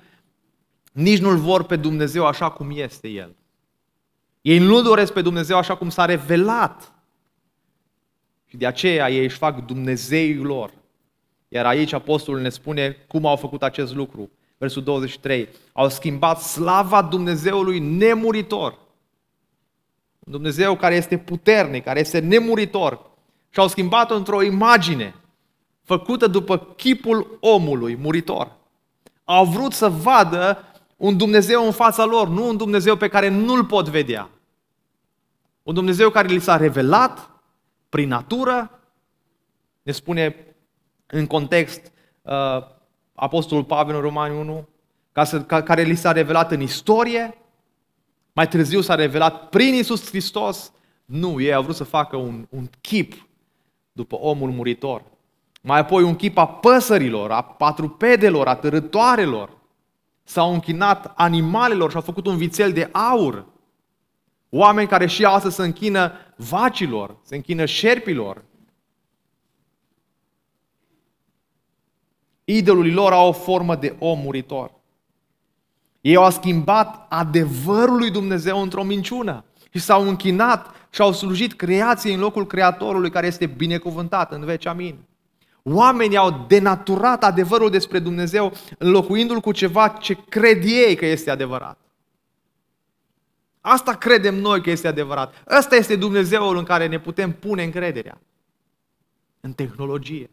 nici 0.91 1.19
nu-L 1.19 1.37
vor 1.37 1.63
pe 1.63 1.75
Dumnezeu 1.75 2.25
așa 2.25 2.49
cum 2.49 2.71
este 2.75 3.07
El. 3.07 3.35
Ei 4.43 4.57
nu 4.57 4.81
doresc 4.81 5.13
pe 5.13 5.21
Dumnezeu 5.21 5.57
așa 5.57 5.75
cum 5.75 5.89
s-a 5.89 6.05
revelat. 6.05 6.93
Și 8.45 8.57
de 8.57 8.65
aceea 8.65 9.09
ei 9.09 9.23
își 9.23 9.37
fac 9.37 9.65
Dumnezeii 9.65 10.35
lor. 10.35 10.73
Iar 11.47 11.65
aici 11.65 11.93
apostolul 11.93 12.41
ne 12.41 12.49
spune 12.49 12.91
cum 13.07 13.25
au 13.25 13.35
făcut 13.35 13.63
acest 13.63 13.95
lucru. 13.95 14.31
Versul 14.57 14.83
23. 14.83 15.49
Au 15.73 15.89
schimbat 15.89 16.41
slava 16.41 17.01
Dumnezeului 17.01 17.79
nemuritor. 17.79 18.77
Dumnezeu 20.19 20.75
care 20.75 20.95
este 20.95 21.17
puternic, 21.17 21.83
care 21.83 21.99
este 21.99 22.19
nemuritor. 22.19 23.11
Și 23.49 23.59
au 23.59 23.67
schimbat-o 23.67 24.15
într-o 24.15 24.41
imagine 24.41 25.15
făcută 25.83 26.27
după 26.27 26.57
chipul 26.57 27.37
omului 27.39 27.95
muritor. 27.95 28.55
Au 29.23 29.45
vrut 29.45 29.73
să 29.73 29.89
vadă 29.89 30.57
un 31.03 31.17
Dumnezeu 31.17 31.65
în 31.65 31.71
fața 31.71 32.05
lor, 32.05 32.27
nu 32.27 32.47
un 32.47 32.57
Dumnezeu 32.57 32.95
pe 32.95 33.07
care 33.07 33.27
nu-l 33.27 33.65
pot 33.65 33.89
vedea. 33.89 34.29
Un 35.63 35.73
Dumnezeu 35.73 36.09
care 36.09 36.27
li 36.27 36.39
s-a 36.39 36.57
revelat 36.57 37.29
prin 37.89 38.07
natură, 38.07 38.79
ne 39.81 39.91
spune 39.91 40.55
în 41.05 41.27
context 41.27 41.91
uh, 42.21 42.33
Apostolul 43.13 43.63
Pavel 43.63 43.95
în 43.95 44.01
Romani 44.01 44.37
1, 44.37 44.67
ca 45.11 45.23
să, 45.23 45.41
ca, 45.41 45.63
care 45.63 45.81
li 45.81 45.95
s-a 45.95 46.11
revelat 46.11 46.51
în 46.51 46.61
istorie, 46.61 47.37
mai 48.33 48.47
târziu 48.47 48.81
s-a 48.81 48.95
revelat 48.95 49.49
prin 49.49 49.73
Isus 49.73 50.07
Hristos. 50.07 50.71
Nu, 51.05 51.41
ei 51.41 51.53
au 51.53 51.63
vrut 51.63 51.75
să 51.75 51.83
facă 51.83 52.15
un, 52.15 52.47
un 52.49 52.69
chip 52.81 53.27
după 53.91 54.15
omul 54.15 54.51
muritor. 54.51 55.03
Mai 55.61 55.79
apoi 55.79 56.03
un 56.03 56.15
chip 56.15 56.37
a 56.37 56.47
păsărilor, 56.47 57.31
a 57.31 57.41
patrupedelor, 57.41 58.47
a 58.47 58.55
târătoarelor. 58.55 59.61
S-au 60.23 60.53
închinat 60.53 61.13
animalelor 61.15 61.89
și 61.89 61.95
au 61.95 62.01
făcut 62.01 62.25
un 62.25 62.37
vițel 62.37 62.71
de 62.71 62.89
aur. 62.91 63.45
Oameni 64.49 64.87
care 64.87 65.05
și 65.05 65.25
astăzi 65.25 65.55
se 65.55 65.63
închină 65.63 66.11
vacilor, 66.35 67.17
se 67.23 67.35
închină 67.35 67.65
șerpilor, 67.65 68.43
Idolul 72.45 72.93
lor 72.93 73.11
au 73.11 73.27
o 73.27 73.31
formă 73.31 73.75
de 73.75 73.95
om 73.99 74.19
muritor. 74.19 74.71
Ei 76.01 76.15
au 76.15 76.29
schimbat 76.29 77.05
adevărul 77.09 77.97
lui 77.97 78.11
Dumnezeu 78.11 78.61
într-o 78.61 78.83
minciună 78.83 79.45
și 79.69 79.79
s-au 79.79 80.07
închinat 80.07 80.87
și 80.89 81.01
au 81.01 81.11
slujit 81.11 81.53
creației 81.53 82.13
în 82.13 82.19
locul 82.19 82.47
Creatorului 82.47 83.09
care 83.09 83.27
este 83.27 83.45
binecuvântat 83.45 84.31
în 84.31 84.45
veci. 84.45 84.65
Amin. 84.65 84.95
Oamenii 85.63 86.17
au 86.17 86.45
denaturat 86.47 87.23
adevărul 87.23 87.69
despre 87.69 87.99
Dumnezeu 87.99 88.53
înlocuindu-l 88.77 89.39
cu 89.39 89.51
ceva 89.51 89.87
ce 89.87 90.13
cred 90.29 90.63
ei 90.63 90.95
că 90.95 91.05
este 91.05 91.31
adevărat. 91.31 91.77
Asta 93.61 93.95
credem 93.95 94.35
noi 94.35 94.61
că 94.61 94.69
este 94.69 94.87
adevărat. 94.87 95.43
Ăsta 95.57 95.75
este 95.75 95.95
Dumnezeul 95.95 96.57
în 96.57 96.63
care 96.63 96.87
ne 96.87 96.99
putem 96.99 97.33
pune 97.33 97.63
încrederea. 97.63 98.21
În 99.41 99.53
tehnologie. 99.53 100.29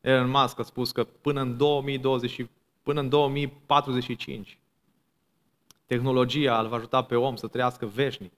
Elon 0.00 0.30
Musk 0.30 0.58
a 0.58 0.62
spus 0.62 0.92
că 0.92 1.04
până 1.04 1.40
în 1.40 1.56
2020, 1.56 2.46
până 2.82 3.00
în 3.00 3.08
2045 3.08 4.58
tehnologia 5.86 6.60
îl 6.60 6.68
va 6.68 6.76
ajuta 6.76 7.02
pe 7.02 7.14
om 7.14 7.36
să 7.36 7.46
trăiască 7.46 7.86
veșnic. 7.86 8.32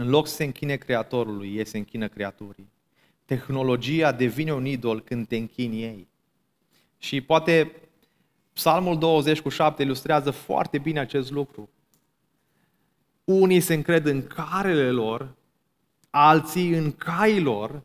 În 0.00 0.08
loc 0.08 0.26
să 0.26 0.34
se 0.34 0.44
închine 0.44 0.76
Creatorului, 0.76 1.54
ei 1.54 1.66
se 1.66 1.78
închină 1.78 2.08
creaturii. 2.08 2.72
Tehnologia 3.24 4.12
devine 4.12 4.52
un 4.52 4.66
idol 4.66 5.00
când 5.00 5.26
te 5.26 5.36
închini 5.36 5.82
ei. 5.82 6.08
Și 6.98 7.20
poate 7.20 7.72
Psalmul 8.52 8.98
20 8.98 9.40
cu 9.40 9.48
7 9.48 9.82
ilustrează 9.82 10.30
foarte 10.30 10.78
bine 10.78 11.00
acest 11.00 11.30
lucru. 11.30 11.70
Unii 13.24 13.60
se 13.60 13.74
încred 13.74 14.06
în 14.06 14.26
carele 14.26 14.90
lor, 14.90 15.34
alții 16.10 16.72
în 16.72 16.92
cailor, 16.92 17.82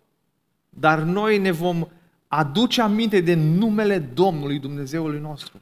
dar 0.69 0.99
noi 0.99 1.37
ne 1.37 1.51
vom 1.51 1.87
aduce 2.27 2.81
aminte 2.81 3.21
de 3.21 3.33
numele 3.33 3.99
Domnului 3.99 4.59
Dumnezeului 4.59 5.19
nostru. 5.19 5.61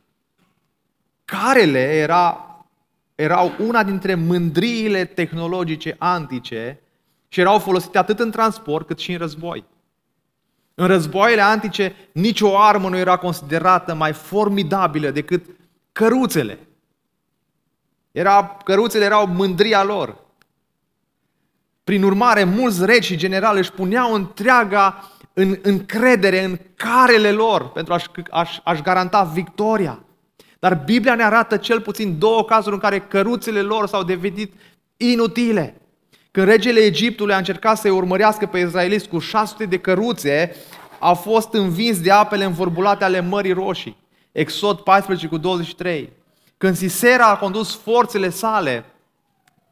Carele 1.26 1.80
era, 1.80 2.53
erau 3.15 3.52
una 3.60 3.84
dintre 3.84 4.15
mândriile 4.15 5.06
tehnologice 5.06 5.95
antice 5.99 6.80
și 7.28 7.39
erau 7.39 7.60
folosite 7.60 7.97
atât 7.97 8.19
în 8.19 8.32
transport 8.32 8.88
cât 8.88 8.99
și 8.99 9.12
în 9.12 9.17
război. 9.17 9.65
În 10.76 10.88
războaiele 10.88 11.41
antice, 11.41 11.95
nicio 12.12 12.60
armă 12.60 12.89
nu 12.89 12.97
era 12.97 13.17
considerată 13.17 13.93
mai 13.93 14.13
formidabilă 14.13 15.10
decât 15.10 15.45
căruțele. 15.91 16.60
Era, 18.12 18.58
căruțele 18.63 19.06
erau 19.06 19.28
mândria 19.28 19.84
lor. 19.84 20.21
Prin 21.84 22.04
urmare, 22.04 22.43
mulți 22.43 22.86
regi 22.86 23.08
și 23.08 23.17
generali 23.17 23.58
își 23.58 23.71
puneau 23.71 24.13
întreaga 24.13 25.12
în 25.34 25.58
încredere 25.62 26.43
în 26.43 26.60
carele 26.76 27.32
lor 27.32 27.71
pentru 27.71 27.93
a-și, 27.93 28.08
a-și, 28.30 28.62
a-și 28.63 28.82
garanta 28.82 29.23
victoria. 29.23 30.04
Dar 30.63 30.82
Biblia 30.86 31.15
ne 31.15 31.23
arată 31.23 31.58
cel 31.58 31.82
puțin 31.82 32.19
două 32.19 32.43
cazuri 32.43 32.73
în 32.73 32.82
care 32.82 32.99
căruțele 32.99 33.62
lor 33.62 33.88
s-au 33.88 34.04
devenit 34.04 34.54
inutile. 34.97 35.82
Când 36.32 36.47
regele 36.47 36.80
Egiptului 36.80 37.34
a 37.34 37.38
încercat 37.38 37.78
să-i 37.78 37.91
urmărească 37.91 38.45
pe 38.45 38.60
izraeliți 38.60 39.08
cu 39.08 39.19
600 39.19 39.65
de 39.65 39.78
căruțe, 39.78 40.56
a 40.99 41.13
fost 41.13 41.54
învins 41.54 42.02
de 42.02 42.12
apele 42.12 42.43
învorbulate 42.43 43.04
ale 43.04 43.19
Mării 43.19 43.52
Roșii. 43.52 43.97
Exod 44.32 44.80
14 44.80 45.28
cu 45.28 45.38
23. 45.38 46.13
Când 46.58 46.76
Sisera 46.76 47.26
a 47.26 47.38
condus 47.38 47.76
forțele 47.76 48.30
sale 48.30 48.86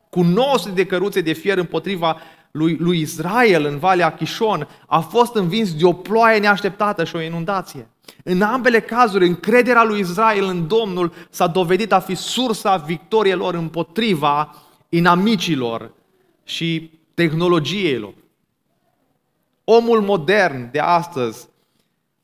cu 0.09 0.21
900 0.21 0.73
de 0.73 0.85
căruțe 0.85 1.21
de 1.21 1.33
fier 1.33 1.57
împotriva 1.57 2.21
lui, 2.51 2.77
lui 2.79 2.99
Israel 2.99 3.65
în 3.65 3.77
Valea 3.77 4.13
Chișon, 4.13 4.67
a 4.87 4.99
fost 4.99 5.35
învins 5.35 5.73
de 5.73 5.85
o 5.85 5.93
ploaie 5.93 6.39
neașteptată 6.39 7.03
și 7.03 7.15
o 7.15 7.21
inundație. 7.21 7.89
În 8.23 8.41
ambele 8.41 8.79
cazuri, 8.79 9.27
încrederea 9.27 9.83
lui 9.83 9.99
Israel 9.99 10.43
în 10.43 10.67
Domnul 10.67 11.13
s-a 11.29 11.47
dovedit 11.47 11.91
a 11.91 11.99
fi 11.99 12.15
sursa 12.15 12.75
victoriei 12.75 13.35
lor 13.35 13.53
împotriva 13.53 14.55
inamicilor 14.89 15.93
și 16.43 16.99
tehnologiilor. 17.13 18.13
Omul 19.63 20.01
modern 20.01 20.71
de 20.71 20.79
astăzi, 20.79 21.49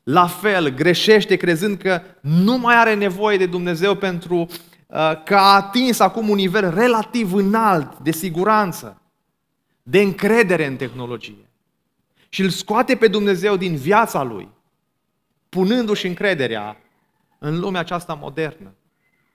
la 0.02 0.26
fel, 0.26 0.68
greșește 0.68 1.36
crezând 1.36 1.76
că 1.76 2.00
nu 2.20 2.58
mai 2.58 2.74
are 2.74 2.94
nevoie 2.94 3.36
de 3.36 3.46
Dumnezeu 3.46 3.94
pentru 3.94 4.36
uh, 4.36 5.22
că 5.24 5.34
a 5.34 5.54
atins 5.54 5.98
acum 5.98 6.28
un 6.28 6.36
nivel 6.36 6.74
relativ 6.74 7.34
înalt 7.34 7.98
de 7.98 8.10
siguranță, 8.10 9.02
de 9.90 10.00
încredere 10.00 10.66
în 10.66 10.76
tehnologie. 10.76 11.48
Și 12.28 12.42
îl 12.42 12.48
scoate 12.48 12.96
pe 12.96 13.08
Dumnezeu 13.08 13.56
din 13.56 13.76
viața 13.76 14.22
lui, 14.22 14.48
punându-și 15.48 16.06
încrederea 16.06 16.76
în 17.38 17.58
lumea 17.58 17.80
aceasta 17.80 18.14
modernă, 18.14 18.74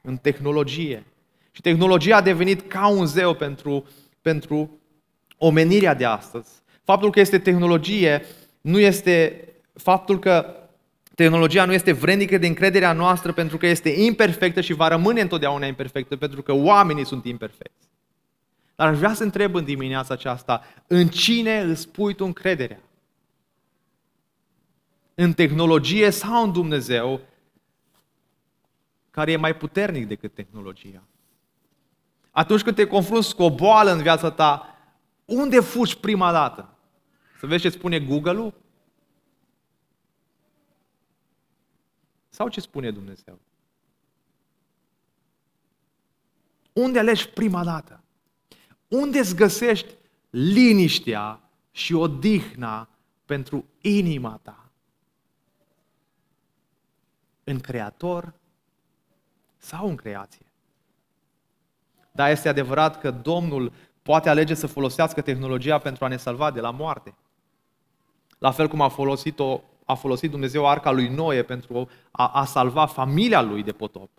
în 0.01 0.17
tehnologie. 0.17 1.03
Și 1.51 1.61
tehnologia 1.61 2.15
a 2.15 2.21
devenit 2.21 2.61
ca 2.67 2.87
un 2.87 3.05
zeu 3.05 3.33
pentru, 3.33 3.87
pentru 4.21 4.79
omenirea 5.37 5.93
de 5.93 6.05
astăzi. 6.05 6.49
Faptul 6.83 7.11
că 7.11 7.19
este 7.19 7.39
tehnologie 7.39 8.25
nu 8.61 8.79
este 8.79 9.47
faptul 9.73 10.19
că 10.19 10.55
tehnologia 11.15 11.65
nu 11.65 11.73
este 11.73 11.91
vrednică 11.91 12.37
de 12.37 12.47
încrederea 12.47 12.93
noastră 12.93 13.31
pentru 13.31 13.57
că 13.57 13.67
este 13.67 13.89
imperfectă 13.89 14.61
și 14.61 14.73
va 14.73 14.87
rămâne 14.87 15.21
întotdeauna 15.21 15.65
imperfectă 15.65 16.15
pentru 16.15 16.41
că 16.41 16.53
oamenii 16.53 17.05
sunt 17.05 17.25
imperfecți. 17.25 17.92
Dar 18.75 18.87
aș 18.87 18.97
vrea 18.97 19.13
să 19.13 19.23
întreb 19.23 19.55
în 19.55 19.63
dimineața 19.63 20.13
aceasta, 20.13 20.63
în 20.87 21.07
cine 21.07 21.59
îți 21.59 21.89
pui 21.89 22.13
tu 22.13 22.25
încrederea? 22.25 22.81
În 25.15 25.33
tehnologie 25.33 26.09
sau 26.09 26.43
în 26.43 26.51
Dumnezeu 26.51 27.21
care 29.11 29.31
e 29.31 29.35
mai 29.35 29.55
puternic 29.55 30.07
decât 30.07 30.33
tehnologia? 30.33 31.03
Atunci 32.31 32.61
când 32.61 32.75
te 32.75 32.87
confrunți 32.87 33.35
cu 33.35 33.43
o 33.43 33.55
boală 33.55 33.91
în 33.91 34.01
viața 34.01 34.31
ta, 34.31 34.77
unde 35.25 35.59
fugi 35.59 35.97
prima 35.97 36.31
dată? 36.31 36.77
Să 37.39 37.45
vezi 37.45 37.61
ce 37.61 37.69
spune 37.69 37.99
Google-ul? 37.99 38.53
Sau 42.29 42.49
ce 42.49 42.61
spune 42.61 42.91
Dumnezeu? 42.91 43.39
Unde 46.73 46.99
alegi 46.99 47.29
prima 47.29 47.63
dată? 47.63 48.02
Unde 48.93 49.19
îți 49.19 49.35
găsești 49.35 49.93
liniștea 50.29 51.39
și 51.71 51.93
odihna 51.93 52.89
pentru 53.25 53.65
inima 53.81 54.39
ta? 54.43 54.69
În 57.43 57.59
Creator 57.59 58.33
sau 59.57 59.87
în 59.87 59.95
creație? 59.95 60.45
Dar 62.11 62.29
este 62.29 62.49
adevărat 62.49 62.99
că 62.99 63.11
Domnul 63.11 63.73
poate 64.01 64.29
alege 64.29 64.53
să 64.53 64.67
folosească 64.67 65.21
tehnologia 65.21 65.77
pentru 65.77 66.05
a 66.05 66.07
ne 66.07 66.17
salva 66.17 66.51
de 66.51 66.59
la 66.59 66.71
moarte. 66.71 67.15
La 68.37 68.51
fel 68.51 68.67
cum 68.67 68.81
a 68.81 68.89
folosit-o 68.89 69.61
a 69.85 69.93
folosit 69.93 70.29
Dumnezeu 70.31 70.67
arca 70.67 70.91
lui 70.91 71.07
Noe 71.07 71.43
pentru 71.43 71.89
a, 72.11 72.27
a 72.27 72.45
salva 72.45 72.85
familia 72.85 73.41
lui 73.41 73.63
de 73.63 73.71
potop. 73.71 74.09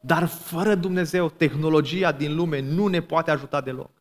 Dar 0.00 0.26
fără 0.26 0.74
Dumnezeu, 0.74 1.28
tehnologia 1.28 2.12
din 2.12 2.34
lume 2.34 2.60
nu 2.60 2.86
ne 2.86 3.00
poate 3.00 3.30
ajuta 3.30 3.60
deloc. 3.60 3.95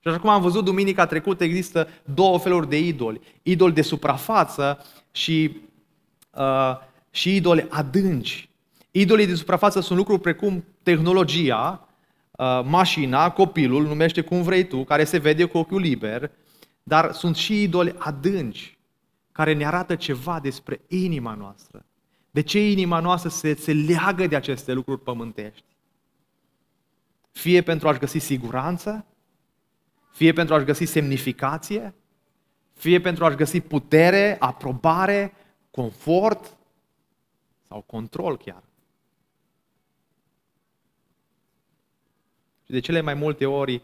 Și 0.00 0.08
așa 0.08 0.18
cum 0.18 0.30
am 0.30 0.42
văzut 0.42 0.64
duminica 0.64 1.06
trecută, 1.06 1.44
există 1.44 1.88
două 2.04 2.38
feluri 2.38 2.68
de 2.68 2.78
idoli. 2.78 3.20
Idoli 3.42 3.72
de 3.72 3.82
suprafață 3.82 4.84
și, 5.10 5.56
uh, 6.34 6.76
și 7.10 7.36
idoli 7.36 7.66
adânci. 7.68 8.48
Idolii 8.90 9.26
de 9.26 9.34
suprafață 9.34 9.80
sunt 9.80 9.98
lucruri 9.98 10.20
precum 10.20 10.64
tehnologia, 10.82 11.88
uh, 12.30 12.60
mașina, 12.64 13.30
copilul, 13.30 13.82
numește 13.82 14.20
cum 14.20 14.42
vrei 14.42 14.64
tu, 14.66 14.84
care 14.84 15.04
se 15.04 15.18
vede 15.18 15.44
cu 15.44 15.58
ochiul 15.58 15.80
liber, 15.80 16.30
dar 16.82 17.12
sunt 17.12 17.36
și 17.36 17.62
idoli 17.62 17.94
adânci, 17.98 18.78
care 19.32 19.52
ne 19.52 19.66
arată 19.66 19.94
ceva 19.94 20.40
despre 20.40 20.80
inima 20.88 21.34
noastră. 21.34 21.84
De 22.30 22.40
ce 22.40 22.70
inima 22.70 23.00
noastră 23.00 23.28
se, 23.28 23.54
se 23.54 23.72
leagă 23.72 24.26
de 24.26 24.36
aceste 24.36 24.72
lucruri 24.72 25.00
pământești? 25.00 25.64
Fie 27.32 27.62
pentru 27.62 27.88
a-și 27.88 27.98
găsi 27.98 28.18
siguranță, 28.18 29.04
fie 30.10 30.32
pentru 30.32 30.54
a-și 30.54 30.64
găsi 30.64 30.84
semnificație, 30.84 31.94
fie 32.72 33.00
pentru 33.00 33.24
a-și 33.24 33.36
găsi 33.36 33.60
putere, 33.60 34.36
aprobare, 34.40 35.32
confort 35.70 36.56
sau 37.68 37.80
control 37.80 38.36
chiar. 38.36 38.62
Și 42.64 42.70
de 42.70 42.80
cele 42.80 43.00
mai 43.00 43.14
multe 43.14 43.46
ori 43.46 43.82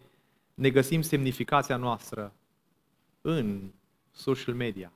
ne 0.54 0.70
găsim 0.70 1.02
semnificația 1.02 1.76
noastră 1.76 2.32
în 3.20 3.70
social 4.10 4.54
media 4.54 4.92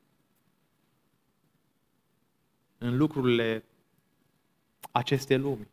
în 2.79 2.97
lucrurile 2.97 3.65
acestei 4.91 5.39
lumi. 5.39 5.69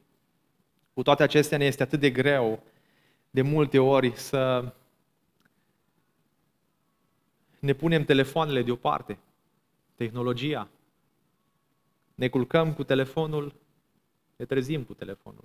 Cu 0.93 1.01
toate 1.01 1.23
acestea 1.23 1.57
ne 1.57 1.65
este 1.65 1.83
atât 1.83 1.99
de 1.99 2.09
greu 2.09 2.63
de 3.29 3.41
multe 3.41 3.79
ori 3.79 4.15
să 4.15 4.73
ne 7.59 7.73
punem 7.73 8.05
telefoanele 8.05 8.63
deoparte, 8.63 9.19
tehnologia. 9.95 10.69
Ne 12.15 12.27
culcăm 12.29 12.73
cu 12.73 12.83
telefonul, 12.83 13.55
ne 14.35 14.45
trezim 14.45 14.83
cu 14.83 14.93
telefonul. 14.93 15.43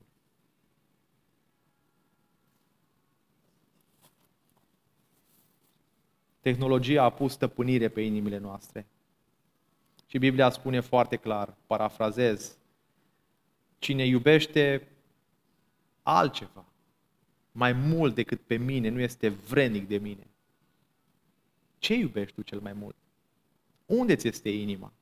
Tehnologia 6.40 7.02
a 7.02 7.10
pus 7.10 7.32
stăpânire 7.32 7.88
pe 7.88 8.00
inimile 8.00 8.38
noastre. 8.38 8.86
Și 10.06 10.18
Biblia 10.18 10.50
spune 10.50 10.80
foarte 10.80 11.16
clar, 11.16 11.56
parafrazez, 11.66 12.58
cine 13.78 14.06
iubește 14.06 14.88
altceva 16.02 16.64
mai 17.52 17.72
mult 17.72 18.14
decât 18.14 18.40
pe 18.40 18.56
mine, 18.56 18.88
nu 18.88 19.00
este 19.00 19.28
vrenic 19.28 19.88
de 19.88 19.98
mine. 19.98 20.26
Ce 21.82 21.94
iubești 21.94 22.34
tu 22.34 22.42
cel 22.42 22.60
mai 22.60 22.72
mult? 22.72 22.96
Unde 23.86 24.16
ți 24.16 24.28
este 24.28 24.48
inima? 24.48 24.92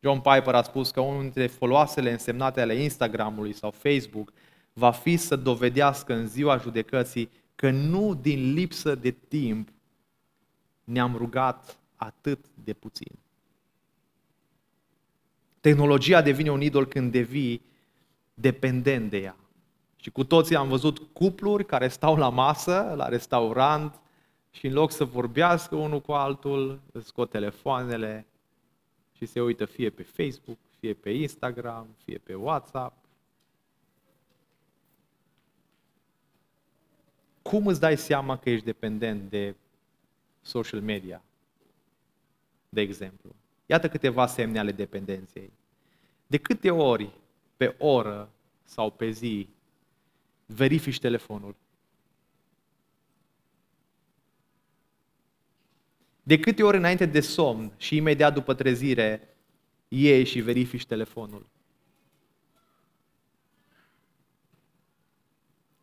John 0.00 0.18
Piper 0.18 0.54
a 0.54 0.62
spus 0.62 0.90
că 0.90 1.00
unul 1.00 1.22
dintre 1.22 1.46
foloasele 1.46 2.12
însemnate 2.12 2.60
ale 2.60 2.74
Instagramului 2.74 3.52
sau 3.52 3.70
Facebook 3.70 4.32
va 4.72 4.90
fi 4.90 5.16
să 5.16 5.36
dovedească 5.36 6.14
în 6.14 6.26
ziua 6.26 6.56
judecății 6.56 7.30
că 7.54 7.70
nu 7.70 8.14
din 8.14 8.52
lipsă 8.52 8.94
de 8.94 9.10
timp 9.10 9.68
ne-am 10.84 11.16
rugat 11.16 11.78
atât 11.96 12.44
de 12.64 12.72
puțin. 12.72 13.18
Tehnologia 15.60 16.22
devine 16.22 16.50
un 16.50 16.60
idol 16.60 16.86
când 16.86 17.12
devii 17.12 17.62
dependent 18.34 19.10
de 19.10 19.18
ea. 19.18 19.36
Și 19.96 20.10
cu 20.10 20.24
toții 20.24 20.56
am 20.56 20.68
văzut 20.68 20.98
cupluri 20.98 21.66
care 21.66 21.88
stau 21.88 22.16
la 22.16 22.28
masă, 22.28 22.92
la 22.96 23.08
restaurant, 23.08 24.00
și 24.50 24.66
în 24.66 24.72
loc 24.72 24.90
să 24.90 25.04
vorbească 25.04 25.74
unul 25.74 26.00
cu 26.00 26.12
altul, 26.12 26.80
îți 26.92 27.06
scot 27.06 27.30
telefoanele 27.30 28.26
și 29.12 29.26
se 29.26 29.40
uită 29.40 29.64
fie 29.64 29.90
pe 29.90 30.02
Facebook, 30.02 30.58
fie 30.78 30.94
pe 30.94 31.10
Instagram, 31.10 31.86
fie 32.04 32.18
pe 32.18 32.34
WhatsApp. 32.34 33.04
Cum 37.42 37.66
îți 37.66 37.80
dai 37.80 37.98
seama 37.98 38.38
că 38.38 38.50
ești 38.50 38.64
dependent 38.64 39.30
de 39.30 39.54
social 40.40 40.80
media, 40.80 41.22
de 42.68 42.80
exemplu? 42.80 43.34
Iată 43.66 43.88
câteva 43.88 44.26
semne 44.26 44.58
ale 44.58 44.72
dependenței. 44.72 45.52
De 46.26 46.38
câte 46.38 46.70
ori 46.70 47.10
pe 47.56 47.74
oră 47.78 48.30
sau 48.64 48.90
pe 48.90 49.10
zi 49.10 49.48
verifici 50.46 50.98
telefonul? 50.98 51.54
De 56.30 56.38
câte 56.38 56.62
ori 56.62 56.76
înainte 56.76 57.06
de 57.06 57.20
somn 57.20 57.72
și 57.76 57.96
imediat 57.96 58.34
după 58.34 58.54
trezire 58.54 59.28
iei 59.88 60.24
și 60.24 60.40
verifici 60.40 60.86
telefonul? 60.86 61.46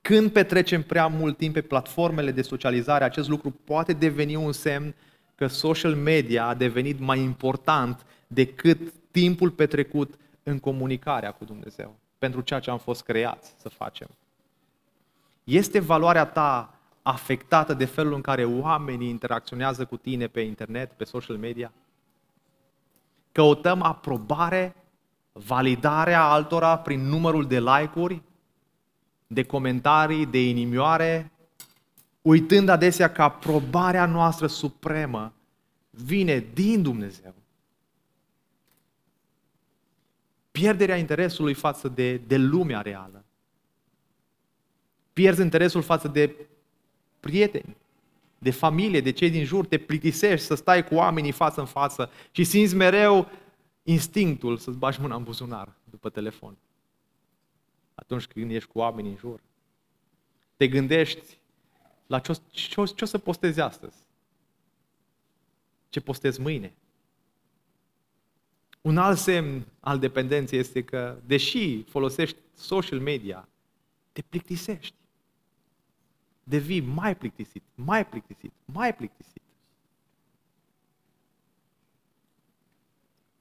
Când 0.01 0.31
petrecem 0.31 0.83
prea 0.83 1.07
mult 1.07 1.37
timp 1.37 1.53
pe 1.53 1.61
platformele 1.61 2.31
de 2.31 2.41
socializare, 2.41 3.03
acest 3.03 3.29
lucru 3.29 3.51
poate 3.51 3.93
deveni 3.93 4.35
un 4.35 4.51
semn 4.51 4.95
că 5.35 5.47
social 5.47 5.95
media 5.95 6.47
a 6.47 6.53
devenit 6.53 6.99
mai 6.99 7.19
important 7.19 8.05
decât 8.27 8.93
timpul 9.11 9.51
petrecut 9.51 10.15
în 10.43 10.59
comunicarea 10.59 11.31
cu 11.31 11.45
Dumnezeu, 11.45 11.95
pentru 12.17 12.41
ceea 12.41 12.59
ce 12.59 12.69
am 12.69 12.79
fost 12.79 13.03
creați 13.03 13.53
să 13.57 13.69
facem. 13.69 14.07
Este 15.43 15.79
valoarea 15.79 16.25
ta 16.25 16.76
afectată 17.07 17.73
de 17.73 17.85
felul 17.85 18.13
în 18.13 18.21
care 18.21 18.45
oamenii 18.45 19.09
interacționează 19.09 19.85
cu 19.85 19.97
tine 19.97 20.27
pe 20.27 20.41
internet, 20.41 20.91
pe 20.91 21.03
social 21.03 21.37
media? 21.37 21.71
Căutăm 23.31 23.81
aprobare, 23.81 24.75
validarea 25.31 26.23
altora 26.23 26.77
prin 26.77 27.01
numărul 27.01 27.47
de 27.47 27.59
like-uri, 27.59 28.21
de 29.27 29.43
comentarii, 29.43 30.25
de 30.25 30.49
inimioare, 30.49 31.31
uitând 32.21 32.69
adesea 32.69 33.11
că 33.11 33.21
aprobarea 33.21 34.05
noastră 34.05 34.47
supremă 34.47 35.33
vine 35.89 36.45
din 36.53 36.81
Dumnezeu. 36.81 37.33
Pierderea 40.51 40.97
interesului 40.97 41.53
față 41.53 41.87
de, 41.87 42.17
de 42.17 42.37
lumea 42.37 42.81
reală. 42.81 43.25
Pierzi 45.13 45.41
interesul 45.41 45.81
față 45.81 46.07
de 46.07 46.35
prieteni, 47.19 47.75
de 48.37 48.51
familie, 48.51 49.01
de 49.01 49.11
cei 49.11 49.29
din 49.29 49.43
jur, 49.43 49.65
te 49.65 49.77
plictisești 49.77 50.45
să 50.45 50.55
stai 50.55 50.83
cu 50.83 50.95
oamenii 50.95 51.31
față 51.31 51.59
în 51.59 51.65
față 51.65 52.11
și 52.31 52.43
simți 52.43 52.75
mereu 52.75 53.29
instinctul 53.83 54.57
să-ți 54.57 54.77
bagi 54.77 55.01
mâna 55.01 55.15
în 55.15 55.23
buzunar 55.23 55.75
după 55.83 56.09
telefon. 56.09 56.57
atunci 57.95 58.25
când 58.25 58.51
ești 58.51 58.69
cu 58.69 58.79
oameni 58.79 59.09
în 59.09 59.15
jur. 59.15 59.39
Te 60.57 60.67
gândești 60.67 61.37
la 62.07 62.19
ce 62.19 62.31
o, 62.31 62.35
ce, 62.51 62.81
o, 62.81 62.85
ce 62.85 63.03
o 63.03 63.07
să 63.07 63.17
postezi 63.17 63.59
astăzi. 63.59 63.95
Ce 65.89 65.99
postezi 65.99 66.41
mâine. 66.41 66.73
Un 68.81 68.97
alt 68.97 69.17
semn 69.17 69.65
al 69.79 69.99
dependenței 69.99 70.59
este 70.59 70.83
că, 70.83 71.17
deși 71.25 71.83
folosești 71.83 72.37
social 72.53 72.99
media, 72.99 73.47
te 74.11 74.21
plictisești. 74.21 74.95
Devii 76.49 76.81
mai 76.81 77.15
plictisit, 77.15 77.63
mai 77.75 78.07
plictisit, 78.07 78.51
mai 78.65 78.95
plictisit. 78.95 79.41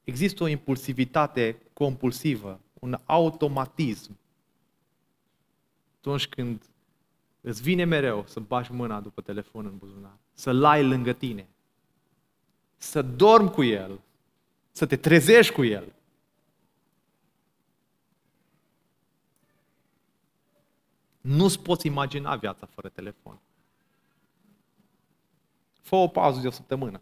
Există 0.05 0.43
o 0.43 0.47
impulsivitate 0.47 1.63
compulsivă, 1.73 2.61
un 2.81 2.99
automatism. 3.05 4.17
Atunci 5.99 6.27
când 6.27 6.63
îți 7.41 7.63
vine 7.63 7.85
mereu 7.85 8.25
să 8.27 8.41
bagi 8.41 8.73
mâna 8.73 9.01
după 9.01 9.21
telefon 9.21 9.67
în 9.67 9.77
buzunar, 9.77 10.17
să-l 10.33 10.65
ai 10.65 10.85
lângă 10.85 11.13
tine, 11.13 11.49
să 12.77 13.03
dormi 13.03 13.51
cu 13.51 13.63
el, 13.63 14.01
să 14.71 14.87
te 14.87 14.97
trezești 14.97 15.53
cu 15.53 15.65
el. 15.65 15.96
Nu-ți 21.27 21.61
poți 21.61 21.87
imagina 21.87 22.37
viața 22.37 22.67
fără 22.67 22.89
telefon. 22.89 23.39
Fă 25.81 25.97
o 25.97 26.09
pauză 26.09 26.41
de 26.41 26.47
o 26.47 26.51
săptămână. 26.51 27.01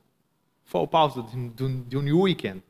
Fă 0.62 0.77
o 0.77 0.87
pauză 0.87 1.31
de 1.55 1.62
un, 1.62 1.85
de 1.89 1.97
un 1.97 2.11
weekend. 2.11 2.61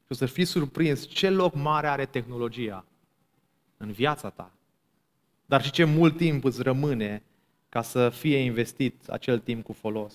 Și 0.00 0.08
o 0.08 0.14
să 0.14 0.26
fii 0.26 0.44
surprins 0.44 1.06
ce 1.06 1.30
loc 1.30 1.54
mare 1.54 1.86
are 1.86 2.06
tehnologia 2.06 2.84
în 3.76 3.92
viața 3.92 4.30
ta. 4.30 4.50
Dar 5.46 5.64
și 5.64 5.70
ce 5.70 5.84
mult 5.84 6.16
timp 6.16 6.44
îți 6.44 6.62
rămâne 6.62 7.22
ca 7.68 7.82
să 7.82 8.10
fie 8.10 8.36
investit 8.36 9.08
acel 9.08 9.38
timp 9.38 9.64
cu 9.64 9.72
folos. 9.72 10.14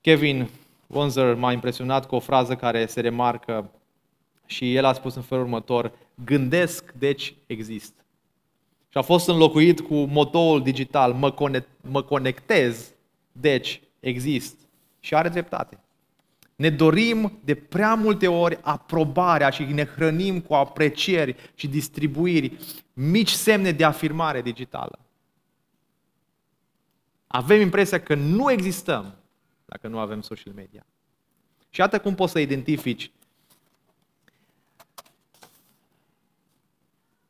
Kevin 0.00 0.48
Wonzer 0.86 1.34
m-a 1.34 1.52
impresionat 1.52 2.06
cu 2.06 2.14
o 2.14 2.20
frază 2.20 2.56
care 2.56 2.86
se 2.86 3.00
remarcă 3.00 3.70
și 4.46 4.74
el 4.74 4.84
a 4.84 4.92
spus 4.92 5.14
în 5.14 5.22
felul 5.22 5.44
următor, 5.44 5.92
gândesc, 6.24 6.92
deci 6.92 7.34
exist. 7.46 8.06
Și 8.88 8.98
a 8.98 9.02
fost 9.02 9.28
înlocuit 9.28 9.80
cu 9.80 9.94
motoul 9.94 10.62
digital, 10.62 11.12
mă, 11.12 11.30
conect, 11.30 11.68
mă 11.80 12.02
conectez, 12.02 12.92
deci 13.32 13.80
exist. 14.00 14.56
Și 15.00 15.14
are 15.14 15.28
dreptate. 15.28 15.80
Ne 16.56 16.70
dorim 16.70 17.38
de 17.44 17.54
prea 17.54 17.94
multe 17.94 18.28
ori 18.28 18.58
aprobarea 18.62 19.50
și 19.50 19.62
ne 19.62 19.84
hrănim 19.84 20.40
cu 20.40 20.54
aprecieri 20.54 21.36
și 21.54 21.68
distribuiri, 21.68 22.56
mici 22.92 23.30
semne 23.30 23.72
de 23.72 23.84
afirmare 23.84 24.42
digitală. 24.42 24.98
Avem 27.26 27.60
impresia 27.60 28.00
că 28.00 28.14
nu 28.14 28.50
existăm 28.50 29.14
dacă 29.64 29.88
nu 29.88 29.98
avem 29.98 30.20
social 30.20 30.52
media. 30.54 30.86
Și 31.70 31.80
iată 31.80 32.00
cum 32.00 32.14
poți 32.14 32.32
să 32.32 32.38
identifici 32.38 33.10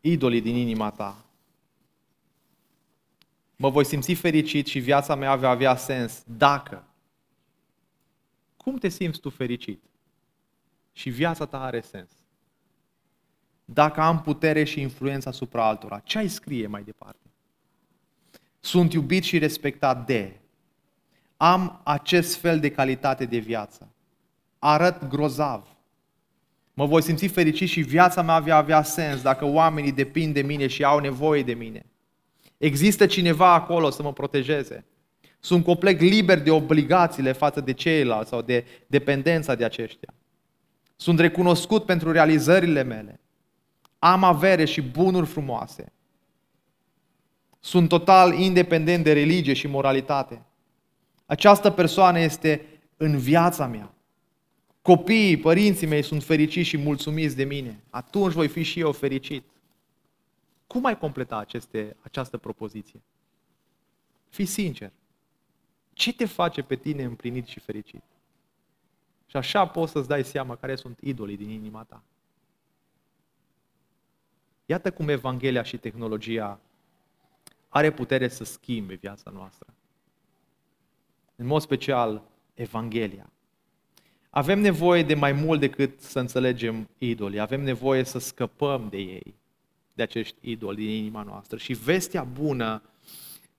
idolii 0.00 0.40
din 0.40 0.56
inima 0.56 0.90
ta. 0.90 1.27
Mă 3.60 3.70
voi 3.70 3.84
simți 3.84 4.14
fericit 4.14 4.66
și 4.66 4.78
viața 4.78 5.14
mea 5.14 5.36
va 5.36 5.48
avea 5.48 5.76
sens 5.76 6.22
dacă. 6.26 6.84
Cum 8.56 8.76
te 8.76 8.88
simți 8.88 9.20
tu 9.20 9.30
fericit? 9.30 9.82
Și 10.92 11.10
viața 11.10 11.46
ta 11.46 11.62
are 11.62 11.80
sens. 11.80 12.10
Dacă 13.64 14.00
am 14.00 14.20
putere 14.20 14.64
și 14.64 14.80
influență 14.80 15.28
asupra 15.28 15.66
altora, 15.66 15.98
ce 15.98 16.18
ai 16.18 16.28
scrie 16.28 16.66
mai 16.66 16.82
departe? 16.82 17.30
Sunt 18.60 18.92
iubit 18.92 19.22
și 19.22 19.38
respectat 19.38 20.06
de 20.06 20.40
am 21.36 21.80
acest 21.84 22.36
fel 22.36 22.60
de 22.60 22.70
calitate 22.70 23.24
de 23.24 23.38
viață. 23.38 23.88
Arăt 24.58 25.08
grozav. 25.08 25.76
Mă 26.74 26.86
voi 26.86 27.02
simți 27.02 27.26
fericit 27.26 27.68
și 27.68 27.80
viața 27.80 28.22
mea 28.22 28.38
va 28.38 28.56
avea 28.56 28.82
sens 28.82 29.22
dacă 29.22 29.44
oamenii 29.44 29.92
depind 29.92 30.34
de 30.34 30.42
mine 30.42 30.66
și 30.66 30.84
au 30.84 30.98
nevoie 30.98 31.42
de 31.42 31.54
mine. 31.54 31.86
Există 32.58 33.06
cineva 33.06 33.54
acolo 33.54 33.90
să 33.90 34.02
mă 34.02 34.12
protejeze. 34.12 34.86
Sunt 35.40 35.64
complet 35.64 36.00
liber 36.00 36.42
de 36.42 36.50
obligațiile 36.50 37.32
față 37.32 37.60
de 37.60 37.72
ceilalți 37.72 38.28
sau 38.28 38.42
de 38.42 38.64
dependența 38.86 39.54
de 39.54 39.64
aceștia. 39.64 40.14
Sunt 40.96 41.18
recunoscut 41.20 41.84
pentru 41.84 42.12
realizările 42.12 42.82
mele. 42.82 43.20
Am 43.98 44.24
avere 44.24 44.64
și 44.64 44.80
bunuri 44.80 45.26
frumoase. 45.26 45.92
Sunt 47.60 47.88
total 47.88 48.38
independent 48.38 49.04
de 49.04 49.12
religie 49.12 49.52
și 49.52 49.66
moralitate. 49.66 50.42
Această 51.26 51.70
persoană 51.70 52.18
este 52.18 52.66
în 52.96 53.18
viața 53.18 53.66
mea. 53.66 53.94
Copiii, 54.82 55.36
părinții 55.36 55.86
mei 55.86 56.02
sunt 56.02 56.24
fericiți 56.24 56.68
și 56.68 56.76
mulțumiți 56.76 57.36
de 57.36 57.44
mine. 57.44 57.84
Atunci 57.90 58.32
voi 58.32 58.48
fi 58.48 58.62
și 58.62 58.80
eu 58.80 58.92
fericit. 58.92 59.44
Cum 60.68 60.84
ai 60.84 60.98
completa 60.98 61.36
aceste, 61.36 61.96
această 62.00 62.36
propoziție? 62.36 63.02
Fii 64.28 64.46
sincer. 64.46 64.92
Ce 65.92 66.12
te 66.12 66.26
face 66.26 66.62
pe 66.62 66.76
tine 66.76 67.02
împlinit 67.02 67.46
și 67.46 67.60
fericit? 67.60 68.02
Și 69.26 69.36
așa 69.36 69.66
poți 69.66 69.92
să-ți 69.92 70.08
dai 70.08 70.24
seama 70.24 70.56
care 70.56 70.76
sunt 70.76 70.98
idolii 71.00 71.36
din 71.36 71.48
inima 71.48 71.82
ta. 71.82 72.02
Iată 74.66 74.92
cum 74.92 75.08
Evanghelia 75.08 75.62
și 75.62 75.78
tehnologia 75.78 76.60
are 77.68 77.92
putere 77.92 78.28
să 78.28 78.44
schimbe 78.44 78.94
viața 78.94 79.30
noastră 79.30 79.66
în 81.40 81.46
mod 81.46 81.60
special 81.60 82.22
Evanghelia. 82.54 83.30
Avem 84.30 84.60
nevoie 84.60 85.02
de 85.02 85.14
mai 85.14 85.32
mult 85.32 85.60
decât 85.60 86.00
să 86.00 86.18
înțelegem 86.18 86.88
idolii, 86.98 87.38
avem 87.38 87.60
nevoie 87.60 88.04
să 88.04 88.18
scăpăm 88.18 88.88
de 88.88 88.96
ei, 88.96 89.34
de 89.98 90.04
acești 90.04 90.36
idoli 90.40 90.76
din 90.76 90.88
inima 90.88 91.22
noastră. 91.22 91.56
Și 91.56 91.72
vestea 91.72 92.22
bună, 92.22 92.82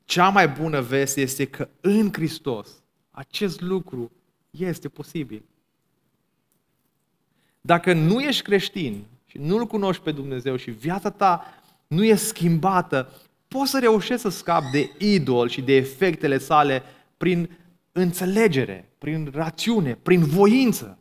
cea 0.05 0.29
mai 0.29 0.47
bună 0.47 0.81
veste 0.81 1.21
este 1.21 1.45
că 1.45 1.69
în 1.81 2.13
Hristos 2.13 2.83
acest 3.11 3.61
lucru 3.61 4.11
este 4.49 4.89
posibil. 4.89 5.43
Dacă 7.61 7.93
nu 7.93 8.21
ești 8.21 8.41
creștin 8.41 9.05
și 9.25 9.37
nu-L 9.37 9.65
cunoști 9.65 10.03
pe 10.03 10.11
Dumnezeu 10.11 10.55
și 10.55 10.71
viața 10.71 11.09
ta 11.09 11.45
nu 11.87 12.03
e 12.03 12.15
schimbată, 12.15 13.11
poți 13.47 13.71
să 13.71 13.79
reușești 13.79 14.21
să 14.21 14.29
scapi 14.29 14.71
de 14.71 14.91
idol 14.97 15.49
și 15.49 15.61
de 15.61 15.75
efectele 15.75 16.37
sale 16.37 16.83
prin 17.17 17.57
înțelegere, 17.91 18.89
prin 18.97 19.29
rațiune, 19.33 19.95
prin 19.95 20.23
voință. 20.23 20.97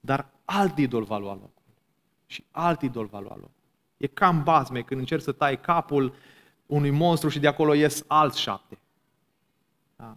Dar 0.00 0.30
alt 0.44 0.78
idol 0.78 1.04
va 1.04 1.18
lua 1.18 1.32
locul. 1.32 1.55
Și 2.26 2.44
alt 2.50 2.82
idol 2.82 3.06
va 3.06 3.20
lua 3.20 3.34
locul. 3.34 3.50
E 3.96 4.06
cam 4.06 4.42
bazme 4.42 4.82
când 4.82 5.00
încerci 5.00 5.22
să 5.22 5.32
tai 5.32 5.60
capul 5.60 6.14
unui 6.66 6.90
monstru 6.90 7.28
și 7.28 7.38
de 7.38 7.46
acolo 7.46 7.74
ies 7.74 8.04
alți 8.06 8.40
șapte. 8.40 8.78
Da? 9.96 10.16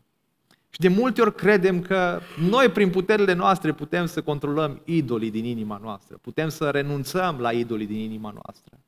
Și 0.69 0.79
de 0.79 0.87
multe 0.87 1.21
ori 1.21 1.35
credem 1.35 1.81
că 1.81 2.19
noi, 2.49 2.69
prin 2.69 2.89
puterile 2.89 3.33
noastre, 3.33 3.73
putem 3.73 4.05
să 4.05 4.21
controlăm 4.21 4.81
idolii 4.85 5.31
din 5.31 5.45
inima 5.45 5.77
noastră. 5.77 6.17
Putem 6.17 6.49
să 6.49 6.69
renunțăm 6.69 7.39
la 7.39 7.51
idolii 7.51 7.87
din 7.87 7.99
inima 7.99 8.31
noastră. 8.31 8.79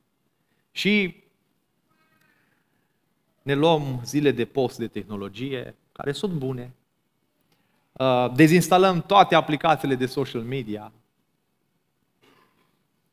Și 0.71 1.23
ne 3.41 3.53
luăm 3.53 4.01
zile 4.05 4.31
de 4.31 4.45
post 4.45 4.77
de 4.77 4.87
tehnologie, 4.87 5.75
care 5.91 6.11
sunt 6.11 6.33
bune, 6.33 6.73
uh, 7.91 8.31
dezinstalăm 8.35 9.01
toate 9.01 9.35
aplicațiile 9.35 9.95
de 9.95 10.05
social 10.05 10.41
media, 10.41 10.91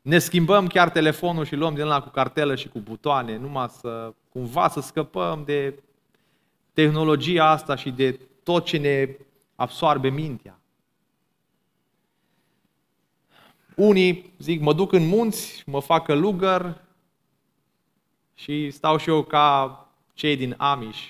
ne 0.08 0.18
schimbăm 0.18 0.66
chiar 0.66 0.90
telefonul 0.90 1.44
și 1.44 1.54
luăm 1.54 1.74
din 1.74 1.84
la 1.84 2.02
cu 2.02 2.08
cartelă 2.08 2.54
și 2.54 2.68
cu 2.68 2.78
butoane, 2.78 3.36
numai 3.36 3.68
să 3.68 4.14
cumva 4.28 4.68
să 4.68 4.80
scăpăm 4.80 5.42
de 5.44 5.82
tehnologia 6.72 7.50
asta 7.50 7.74
și 7.74 7.90
de 7.90 8.20
tot 8.42 8.64
ce 8.64 8.78
ne 8.78 9.16
absoarbe 9.54 10.08
mintea. 10.08 10.60
Unii 13.76 14.32
zic, 14.38 14.60
mă 14.60 14.72
duc 14.72 14.92
în 14.92 15.06
munți, 15.06 15.62
mă 15.66 15.80
fac 15.80 16.04
călugăr 16.04 16.80
și 18.34 18.70
stau 18.70 18.96
și 18.96 19.08
eu 19.08 19.22
ca 19.22 19.86
cei 20.14 20.36
din 20.36 20.54
Amish, 20.58 21.08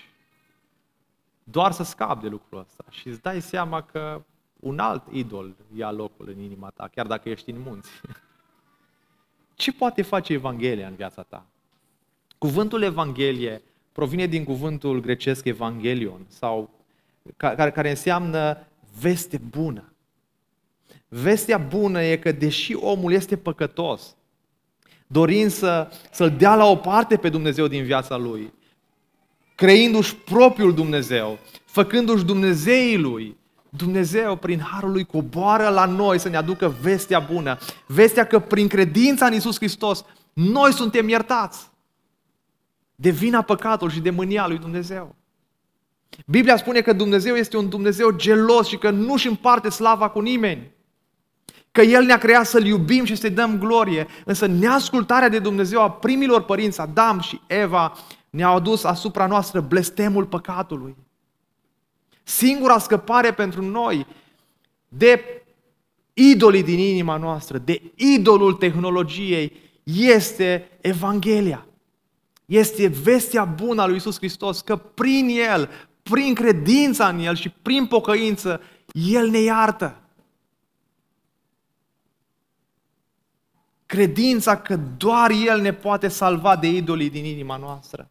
doar 1.44 1.72
să 1.72 1.82
scap 1.82 2.20
de 2.20 2.28
lucrul 2.28 2.58
ăsta 2.58 2.84
și 2.90 3.08
îți 3.08 3.22
dai 3.22 3.40
seama 3.40 3.82
că 3.82 4.24
un 4.60 4.78
alt 4.78 5.02
idol 5.12 5.54
ia 5.76 5.90
locul 5.90 6.28
în 6.28 6.38
inima 6.38 6.70
ta, 6.70 6.88
chiar 6.94 7.06
dacă 7.06 7.28
ești 7.28 7.50
în 7.50 7.60
munți. 7.60 7.90
Ce 9.58 9.72
poate 9.72 10.02
face 10.02 10.32
Evanghelia 10.32 10.86
în 10.86 10.94
viața 10.94 11.22
ta? 11.22 11.46
Cuvântul 12.38 12.82
Evanghelie 12.82 13.62
provine 13.92 14.26
din 14.26 14.44
cuvântul 14.44 15.00
grecesc 15.00 15.44
Evangelion, 15.44 16.26
sau, 16.28 16.70
care, 17.36 17.70
care 17.70 17.90
înseamnă 17.90 18.66
veste 19.00 19.38
bună. 19.50 19.92
Vestea 21.08 21.58
bună 21.58 22.02
e 22.02 22.16
că 22.16 22.32
deși 22.32 22.74
omul 22.74 23.12
este 23.12 23.36
păcătos, 23.36 24.16
dorind 25.06 25.50
să, 25.50 25.90
să-L 26.10 26.30
dea 26.30 26.54
la 26.54 26.64
o 26.66 26.76
parte 26.76 27.16
pe 27.16 27.28
Dumnezeu 27.28 27.66
din 27.66 27.84
viața 27.84 28.16
lui, 28.16 28.52
creindu-și 29.54 30.16
propriul 30.16 30.74
Dumnezeu, 30.74 31.38
făcându-și 31.64 32.24
Dumnezeii 32.24 32.98
lui, 32.98 33.36
Dumnezeu, 33.70 34.36
prin 34.36 34.60
harul 34.60 34.90
lui, 34.90 35.04
coboară 35.04 35.68
la 35.68 35.84
noi 35.84 36.18
să 36.18 36.28
ne 36.28 36.36
aducă 36.36 36.74
vestea 36.80 37.18
bună. 37.18 37.58
Vestea 37.86 38.26
că 38.26 38.38
prin 38.38 38.68
credința 38.68 39.26
în 39.26 39.34
Isus 39.34 39.56
Hristos, 39.56 40.04
noi 40.32 40.72
suntem 40.72 41.08
iertați 41.08 41.70
de 42.94 43.10
vina 43.10 43.42
păcatului 43.42 43.94
și 43.94 44.00
de 44.00 44.10
mânia 44.10 44.46
lui 44.46 44.58
Dumnezeu. 44.58 45.16
Biblia 46.26 46.56
spune 46.56 46.80
că 46.80 46.92
Dumnezeu 46.92 47.34
este 47.34 47.56
un 47.56 47.68
Dumnezeu 47.68 48.10
gelos 48.10 48.68
și 48.68 48.76
că 48.76 48.90
nu 48.90 49.12
își 49.12 49.28
împarte 49.28 49.68
slava 49.68 50.08
cu 50.08 50.20
nimeni. 50.20 50.70
Că 51.72 51.80
El 51.80 52.04
ne-a 52.04 52.18
creat 52.18 52.46
să-L 52.46 52.64
iubim 52.64 53.04
și 53.04 53.16
să-i 53.16 53.30
dăm 53.30 53.58
glorie. 53.58 54.06
Însă 54.24 54.46
neascultarea 54.46 55.28
de 55.28 55.38
Dumnezeu 55.38 55.82
a 55.82 55.90
primilor 55.90 56.42
părinți, 56.42 56.80
Adam 56.80 57.20
și 57.20 57.40
Eva, 57.46 57.92
ne-a 58.30 58.48
adus 58.48 58.84
asupra 58.84 59.26
noastră 59.26 59.60
blestemul 59.60 60.26
păcatului. 60.26 60.96
Singura 62.28 62.78
scăpare 62.78 63.32
pentru 63.32 63.62
noi 63.62 64.06
de 64.88 65.42
idolii 66.12 66.62
din 66.62 66.78
inima 66.78 67.16
noastră, 67.16 67.58
de 67.58 67.92
idolul 67.94 68.54
tehnologiei, 68.54 69.52
este 69.82 70.78
Evanghelia. 70.80 71.66
Este 72.46 72.86
vestea 72.86 73.44
bună 73.44 73.82
a 73.82 73.86
lui 73.86 73.96
Isus 73.96 74.16
Hristos 74.16 74.60
că 74.60 74.76
prin 74.76 75.28
El, 75.28 75.70
prin 76.02 76.34
credința 76.34 77.08
în 77.08 77.18
El 77.18 77.34
și 77.34 77.48
prin 77.62 77.86
pocăință, 77.86 78.60
El 78.92 79.28
ne 79.28 79.38
iartă. 79.38 80.00
Credința 83.86 84.56
că 84.56 84.76
doar 84.96 85.30
El 85.30 85.60
ne 85.60 85.72
poate 85.72 86.08
salva 86.08 86.56
de 86.56 86.66
idolii 86.66 87.10
din 87.10 87.24
inima 87.24 87.56
noastră. 87.56 88.10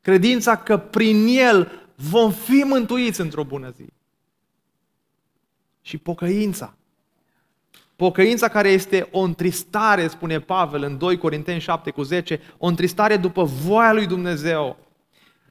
Credința 0.00 0.56
că 0.56 0.76
prin 0.76 1.26
El 1.26 1.85
vom 1.96 2.30
fi 2.30 2.64
mântuiți 2.66 3.20
într-o 3.20 3.44
bună 3.44 3.70
zi. 3.70 3.86
Și 5.82 5.98
pocăința. 5.98 6.74
Pocăința 7.96 8.48
care 8.48 8.68
este 8.68 9.08
o 9.10 9.20
întristare, 9.20 10.08
spune 10.08 10.40
Pavel 10.40 10.82
în 10.82 10.98
2 10.98 11.18
Corinteni 11.18 11.60
7 11.60 11.90
cu 11.90 12.02
10, 12.02 12.40
o 12.58 12.66
întristare 12.66 13.16
după 13.16 13.44
voia 13.44 13.92
lui 13.92 14.06
Dumnezeu. 14.06 14.76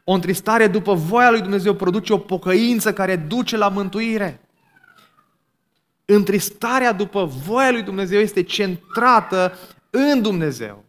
O 0.03 0.13
întristare 0.13 0.67
după 0.67 0.93
voia 0.93 1.31
lui 1.31 1.41
Dumnezeu 1.41 1.73
produce 1.73 2.13
o 2.13 2.17
pocăință 2.17 2.93
care 2.93 3.15
duce 3.15 3.57
la 3.57 3.69
mântuire. 3.69 4.39
Întristarea 6.05 6.91
după 6.91 7.25
voia 7.25 7.71
lui 7.71 7.83
Dumnezeu 7.83 8.19
este 8.19 8.43
centrată 8.43 9.57
în 9.89 10.21
Dumnezeu. 10.21 10.84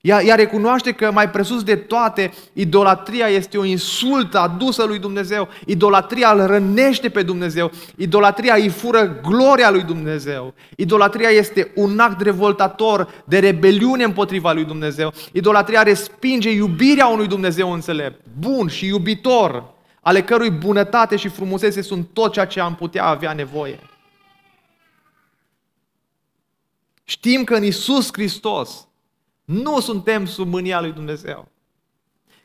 Ea, 0.00 0.22
ea 0.22 0.34
recunoaște 0.34 0.92
că 0.92 1.10
mai 1.12 1.30
presus 1.30 1.62
de 1.62 1.76
toate, 1.76 2.32
idolatria 2.52 3.26
este 3.26 3.58
o 3.58 3.64
insultă 3.64 4.38
adusă 4.38 4.84
lui 4.84 4.98
Dumnezeu. 4.98 5.48
Idolatria 5.66 6.32
îl 6.32 6.46
rănește 6.46 7.08
pe 7.08 7.22
Dumnezeu. 7.22 7.70
Idolatria 7.96 8.54
îi 8.54 8.68
fură 8.68 9.20
gloria 9.22 9.70
lui 9.70 9.82
Dumnezeu. 9.82 10.54
Idolatria 10.76 11.28
este 11.28 11.72
un 11.74 11.98
act 11.98 12.20
revoltator 12.20 13.24
de 13.24 13.38
rebeliune 13.38 14.04
împotriva 14.04 14.52
lui 14.52 14.64
Dumnezeu. 14.64 15.12
Idolatria 15.32 15.82
respinge 15.82 16.50
iubirea 16.50 17.06
unui 17.06 17.26
Dumnezeu 17.26 17.72
înțelept, 17.72 18.24
bun 18.38 18.68
și 18.68 18.86
iubitor, 18.86 19.74
ale 20.00 20.22
cărui 20.22 20.50
bunătate 20.50 21.16
și 21.16 21.28
frumusețe 21.28 21.82
sunt 21.82 22.08
tot 22.12 22.32
ceea 22.32 22.46
ce 22.46 22.60
am 22.60 22.74
putea 22.74 23.04
avea 23.04 23.32
nevoie. 23.32 23.78
Știm 27.04 27.44
că 27.44 27.54
în 27.54 27.64
Isus 27.64 28.08
Hristos 28.12 28.88
nu 29.50 29.80
suntem 29.80 30.26
sub 30.26 30.48
mânia 30.48 30.80
lui 30.80 30.92
Dumnezeu. 30.92 31.48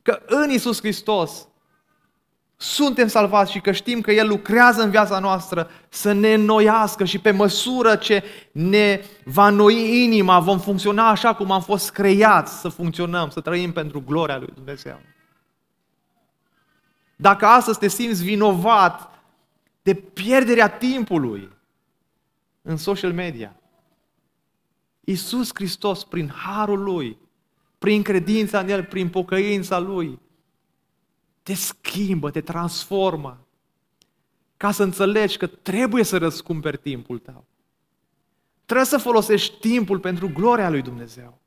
Că 0.01 0.21
în 0.25 0.49
Isus 0.49 0.79
Hristos 0.79 1.47
suntem 2.57 3.07
salvați 3.07 3.51
și 3.51 3.59
că 3.59 3.71
știm 3.71 4.01
că 4.01 4.11
El 4.11 4.27
lucrează 4.27 4.81
în 4.81 4.89
viața 4.89 5.19
noastră 5.19 5.69
să 5.89 6.11
ne 6.11 6.33
înnoiască 6.33 7.05
și 7.05 7.19
pe 7.19 7.31
măsură 7.31 7.95
ce 7.95 8.23
ne 8.51 9.01
va 9.23 9.49
noi 9.49 10.03
inima, 10.03 10.39
vom 10.39 10.59
funcționa 10.59 11.09
așa 11.09 11.33
cum 11.35 11.51
am 11.51 11.61
fost 11.61 11.91
creați 11.91 12.59
să 12.59 12.69
funcționăm, 12.69 13.29
să 13.29 13.39
trăim 13.39 13.71
pentru 13.71 14.03
gloria 14.05 14.37
lui 14.37 14.51
Dumnezeu. 14.53 14.99
Dacă 17.15 17.45
astăzi 17.45 17.79
te 17.79 17.87
simți 17.87 18.23
vinovat 18.23 19.19
de 19.81 19.93
pierderea 19.93 20.69
timpului 20.69 21.49
în 22.61 22.77
social 22.77 23.13
media, 23.13 23.55
Iisus 25.05 25.49
Hristos, 25.53 26.03
prin 26.03 26.29
harul 26.29 26.83
Lui, 26.83 27.17
prin 27.77 28.01
credința 28.01 28.59
în 28.59 28.69
El, 28.69 28.83
prin 28.83 29.09
pocăința 29.09 29.79
Lui, 29.79 30.19
te 31.43 31.53
schimbă, 31.53 32.31
te 32.31 32.41
transformă, 32.41 33.45
ca 34.57 34.71
să 34.71 34.83
înțelegi 34.83 35.37
că 35.37 35.47
trebuie 35.47 36.03
să 36.03 36.17
răscumperi 36.17 36.77
timpul 36.77 37.19
tău. 37.19 37.45
Trebuie 38.65 38.87
să 38.87 38.97
folosești 38.97 39.59
timpul 39.59 39.99
pentru 39.99 40.29
gloria 40.33 40.69
lui 40.69 40.81
Dumnezeu. 40.81 41.39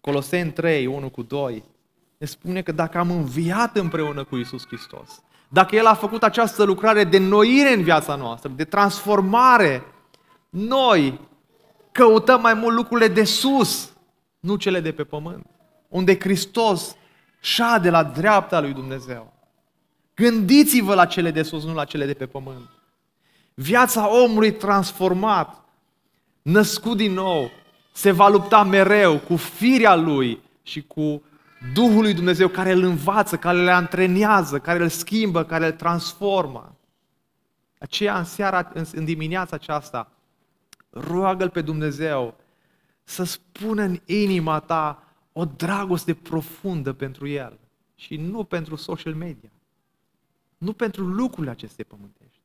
Coloseni 0.00 0.52
3, 0.52 0.86
1 0.86 1.10
cu 1.10 1.22
2, 1.22 1.64
ne 2.18 2.26
spune 2.26 2.62
că 2.62 2.72
dacă 2.72 2.98
am 2.98 3.10
înviat 3.10 3.76
împreună 3.76 4.24
cu 4.24 4.36
Isus 4.36 4.66
Hristos, 4.66 5.22
dacă 5.48 5.76
El 5.76 5.86
a 5.86 5.94
făcut 5.94 6.22
această 6.22 6.62
lucrare 6.62 7.04
de 7.04 7.18
noire 7.18 7.72
în 7.72 7.82
viața 7.82 8.14
noastră, 8.14 8.52
de 8.56 8.64
transformare, 8.64 9.82
noi 10.50 11.20
căutăm 11.92 12.40
mai 12.40 12.54
mult 12.54 12.74
lucrurile 12.74 13.08
de 13.08 13.24
sus, 13.24 13.92
nu 14.40 14.56
cele 14.56 14.80
de 14.80 14.92
pe 14.92 15.04
pământ, 15.04 15.46
unde 15.88 16.18
Hristos 16.18 16.96
șade 17.40 17.90
la 17.90 18.02
dreapta 18.02 18.60
lui 18.60 18.72
Dumnezeu. 18.72 19.32
Gândiți-vă 20.14 20.94
la 20.94 21.06
cele 21.06 21.30
de 21.30 21.42
sus, 21.42 21.64
nu 21.64 21.74
la 21.74 21.84
cele 21.84 22.06
de 22.06 22.14
pe 22.14 22.26
pământ. 22.26 22.68
Viața 23.54 24.22
omului 24.22 24.52
transformat, 24.52 25.64
născut 26.42 26.96
din 26.96 27.12
nou, 27.12 27.50
se 27.92 28.10
va 28.10 28.28
lupta 28.28 28.62
mereu 28.62 29.18
cu 29.18 29.36
firea 29.36 29.94
lui 29.94 30.40
și 30.62 30.82
cu 30.82 31.22
Duhul 31.74 32.02
lui 32.02 32.14
Dumnezeu 32.14 32.48
care 32.48 32.72
îl 32.72 32.82
învață, 32.82 33.36
care 33.36 33.58
îl 33.58 33.68
antrenează, 33.68 34.58
care 34.58 34.82
îl 34.82 34.88
schimbă, 34.88 35.44
care 35.44 35.66
îl 35.66 35.72
transformă. 35.72 36.76
Aceea 37.78 38.18
în 38.18 38.24
seara, 38.24 38.70
în, 38.74 38.84
în 38.92 39.04
dimineața 39.04 39.56
aceasta, 39.56 40.12
roagă-L 40.90 41.50
pe 41.50 41.60
Dumnezeu 41.60 42.36
să 43.04 43.24
spună 43.24 43.82
în 43.82 44.00
inima 44.04 44.60
ta 44.60 45.02
o 45.32 45.44
dragoste 45.44 46.14
profundă 46.14 46.92
pentru 46.92 47.26
El 47.26 47.58
și 47.94 48.16
nu 48.16 48.44
pentru 48.44 48.76
social 48.76 49.14
media. 49.14 49.50
Nu 50.58 50.72
pentru 50.72 51.04
lucrurile 51.06 51.50
acestei 51.50 51.84
pământești. 51.84 52.40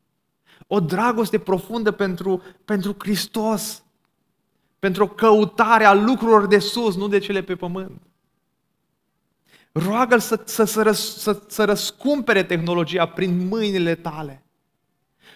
O 0.68 0.80
dragoste 0.80 1.40
profundă 1.40 1.92
pentru, 1.92 2.42
pentru 2.66 2.96
Hristos. 3.00 3.84
Pentru 4.80 5.08
căutarea 5.08 5.94
lucrurilor 5.94 6.48
de 6.48 6.60
sus, 6.60 6.96
nu 6.96 7.08
de 7.08 7.20
cele 7.20 7.42
pe 7.42 7.56
pământ. 7.56 8.02
Roagă-L 9.74 10.20
să, 10.20 10.42
să, 10.46 10.64
să, 10.64 10.82
răs, 10.82 11.18
să, 11.18 11.42
să 11.48 11.64
răscumpere 11.64 12.44
tehnologia 12.44 13.06
prin 13.06 13.48
mâinile 13.48 13.96
tale. 13.96 14.44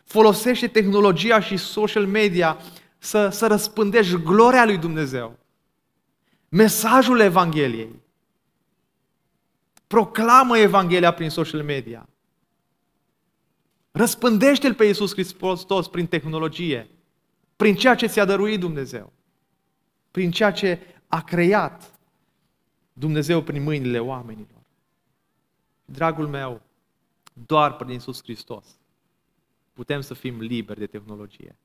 Folosește 0.03 0.67
tehnologia 0.67 1.39
și 1.39 1.57
social 1.57 2.05
media 2.05 2.57
să, 2.97 3.29
să 3.29 3.47
răspândești 3.47 4.15
gloria 4.15 4.65
lui 4.65 4.77
Dumnezeu. 4.77 5.39
Mesajul 6.49 7.19
Evangheliei. 7.19 8.01
Proclamă 9.87 10.57
Evanghelia 10.57 11.11
prin 11.11 11.29
social 11.29 11.63
media. 11.63 12.09
Răspândește-L 13.91 14.73
pe 14.73 14.85
Iisus 14.85 15.13
Hristos 15.13 15.87
prin 15.87 16.07
tehnologie, 16.07 16.89
prin 17.55 17.75
ceea 17.75 17.95
ce 17.95 18.07
ți-a 18.07 18.25
dăruit 18.25 18.59
Dumnezeu, 18.59 19.13
prin 20.11 20.31
ceea 20.31 20.51
ce 20.51 20.79
a 21.07 21.21
creat 21.21 21.96
Dumnezeu 22.99 23.41
prin 23.41 23.63
mâinile 23.63 23.99
oamenilor. 23.99 24.61
Dragul 25.85 26.27
meu, 26.27 26.61
doar 27.33 27.75
prin 27.75 27.89
Iisus 27.89 28.23
Hristos 28.23 28.65
putem 29.73 30.01
să 30.01 30.13
fim 30.13 30.39
liberi 30.39 30.79
de 30.79 30.85
tehnologie. 30.85 31.55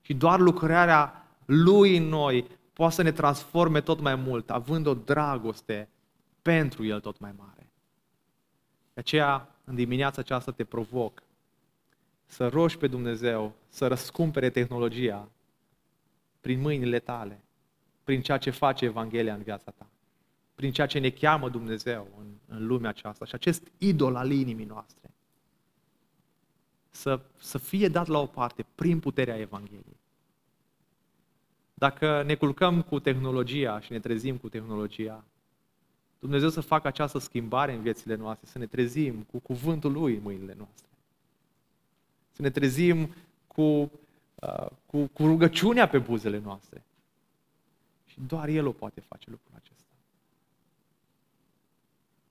Și 0.00 0.14
doar 0.14 0.40
lucrarea 0.40 1.26
Lui 1.44 1.96
în 1.96 2.04
noi 2.04 2.46
poate 2.72 2.94
să 2.94 3.02
ne 3.02 3.12
transforme 3.12 3.80
tot 3.80 4.00
mai 4.00 4.14
mult, 4.14 4.50
având 4.50 4.86
o 4.86 4.94
dragoste 4.94 5.88
pentru 6.42 6.84
El 6.84 7.00
tot 7.00 7.18
mai 7.18 7.32
mare. 7.36 7.70
De 8.94 9.00
aceea, 9.00 9.56
în 9.64 9.74
dimineața 9.74 10.20
aceasta 10.20 10.52
te 10.52 10.64
provoc 10.64 11.22
să 12.26 12.48
rogi 12.48 12.78
pe 12.78 12.86
Dumnezeu 12.86 13.54
să 13.68 13.86
răscumpere 13.86 14.50
tehnologia 14.50 15.28
prin 16.40 16.60
mâinile 16.60 16.98
tale, 16.98 17.44
prin 18.04 18.22
ceea 18.22 18.38
ce 18.38 18.50
face 18.50 18.84
Evanghelia 18.84 19.34
în 19.34 19.42
viața 19.42 19.70
ta, 19.70 19.87
prin 20.58 20.72
ceea 20.72 20.86
ce 20.86 20.98
ne 20.98 21.10
cheamă 21.10 21.48
Dumnezeu 21.48 22.08
în, 22.18 22.56
în 22.56 22.66
lumea 22.66 22.90
aceasta 22.90 23.24
și 23.24 23.34
acest 23.34 23.62
idol 23.78 24.16
al 24.16 24.30
inimii 24.30 24.64
noastre 24.64 25.10
să, 26.90 27.20
să 27.36 27.58
fie 27.58 27.88
dat 27.88 28.06
la 28.06 28.18
o 28.18 28.26
parte 28.26 28.66
prin 28.74 29.00
puterea 29.00 29.38
Evangheliei. 29.38 30.00
Dacă 31.74 32.22
ne 32.22 32.34
culcăm 32.34 32.82
cu 32.82 32.98
tehnologia 32.98 33.80
și 33.80 33.92
ne 33.92 34.00
trezim 34.00 34.36
cu 34.36 34.48
tehnologia, 34.48 35.24
Dumnezeu 36.18 36.48
să 36.48 36.60
facă 36.60 36.86
această 36.86 37.18
schimbare 37.18 37.72
în 37.74 37.82
viețile 37.82 38.14
noastre, 38.14 38.46
să 38.46 38.58
ne 38.58 38.66
trezim 38.66 39.26
cu 39.30 39.38
cuvântul 39.38 39.92
Lui 39.92 40.14
în 40.14 40.22
mâinile 40.22 40.54
noastre. 40.56 40.88
Să 42.32 42.42
ne 42.42 42.50
trezim 42.50 43.14
cu, 43.46 43.62
uh, 44.34 44.66
cu, 44.86 45.06
cu 45.06 45.26
rugăciunea 45.26 45.88
pe 45.88 45.98
buzele 45.98 46.38
noastre. 46.38 46.82
Și 48.06 48.20
doar 48.26 48.48
El 48.48 48.66
o 48.66 48.72
poate 48.72 49.00
face 49.00 49.30
lucrul 49.30 49.52
acesta. 49.54 49.77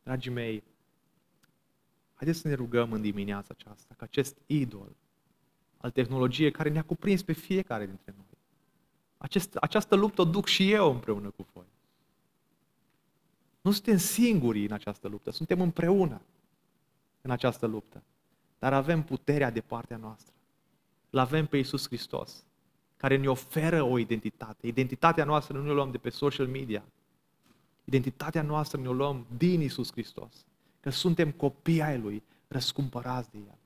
Dragii 0.07 0.31
mei, 0.31 0.63
haideți 2.13 2.39
să 2.39 2.47
ne 2.47 2.53
rugăm 2.53 2.91
în 2.91 3.01
dimineața 3.01 3.55
aceasta 3.57 3.93
ca 3.97 4.05
acest 4.05 4.37
idol 4.45 4.95
al 5.77 5.91
tehnologiei 5.91 6.51
care 6.51 6.69
ne-a 6.69 6.83
cuprins 6.83 7.23
pe 7.23 7.33
fiecare 7.33 7.85
dintre 7.85 8.13
noi. 8.15 8.37
Acest, 9.17 9.55
această 9.55 9.95
luptă 9.95 10.21
o 10.21 10.25
duc 10.25 10.45
și 10.45 10.71
eu 10.71 10.91
împreună 10.91 11.29
cu 11.29 11.47
voi. 11.53 11.65
Nu 13.61 13.71
suntem 13.71 13.97
singuri 13.97 14.65
în 14.65 14.71
această 14.71 15.07
luptă, 15.07 15.31
suntem 15.31 15.61
împreună 15.61 16.21
în 17.21 17.31
această 17.31 17.65
luptă. 17.65 18.03
Dar 18.59 18.73
avem 18.73 19.03
puterea 19.03 19.51
de 19.51 19.61
partea 19.61 19.97
noastră. 19.97 20.33
L 21.09 21.17
avem 21.17 21.45
pe 21.45 21.57
Iisus 21.57 21.85
Hristos, 21.87 22.43
care 22.97 23.17
ne 23.17 23.27
oferă 23.29 23.83
o 23.83 23.97
identitate. 23.97 24.67
Identitatea 24.67 25.23
noastră 25.23 25.57
nu 25.57 25.63
ne 25.63 25.71
luăm 25.71 25.91
de 25.91 25.97
pe 25.97 26.09
social 26.09 26.47
media. 26.47 26.83
Identitatea 27.87 28.41
noastră 28.41 28.81
ne 28.81 28.87
o 28.87 28.93
luăm 28.93 29.25
din 29.37 29.61
Iisus 29.61 29.91
Hristos. 29.91 30.45
Că 30.79 30.89
suntem 30.89 31.31
copii 31.31 31.81
ai 31.81 31.97
Lui, 31.97 32.23
răscumpărați 32.47 33.31
de 33.31 33.37
El. 33.37 33.57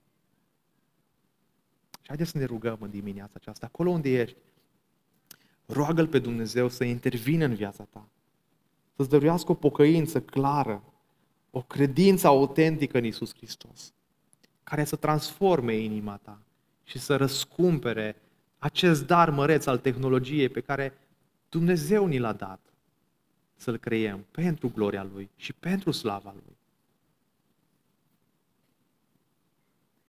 Și 1.92 2.08
haideți 2.08 2.30
să 2.30 2.38
ne 2.38 2.46
rugăm 2.46 2.78
în 2.80 2.90
dimineața 2.90 3.34
aceasta, 3.36 3.66
acolo 3.66 3.90
unde 3.90 4.10
ești, 4.10 4.38
roagă-L 5.66 6.08
pe 6.08 6.20
Dumnezeu 6.20 6.70
să 6.70 6.84
intervină 6.84 7.46
în 7.46 7.54
viața 7.54 7.84
ta 7.84 8.08
să-ți 8.96 9.10
dăruiască 9.10 9.52
o 9.52 9.56
pocăință 9.56 10.22
clară, 10.22 10.84
o 11.52 11.62
credință 11.62 12.28
autentică 12.28 12.98
în 12.98 13.04
Isus 13.04 13.36
Hristos, 13.36 13.94
care 14.64 14.84
să 14.84 14.96
transforme 14.96 15.76
inima 15.76 16.18
ta 16.18 16.40
și 16.84 17.00
să 17.00 17.16
răscumpere 17.16 18.16
acest 18.58 19.06
dar 19.06 19.30
măreț 19.30 19.66
al 19.66 19.78
tehnologiei 19.78 20.50
pe 20.50 20.62
care 20.62 20.94
Dumnezeu 21.50 22.06
ni 22.06 22.18
l-a 22.18 22.34
dat 22.34 22.71
să-l 23.62 23.78
creiem 23.78 24.26
pentru 24.32 24.72
gloria 24.76 25.04
Lui 25.14 25.30
și 25.36 25.54
pentru 25.54 25.92
slava 25.92 26.34
Lui. 26.34 26.58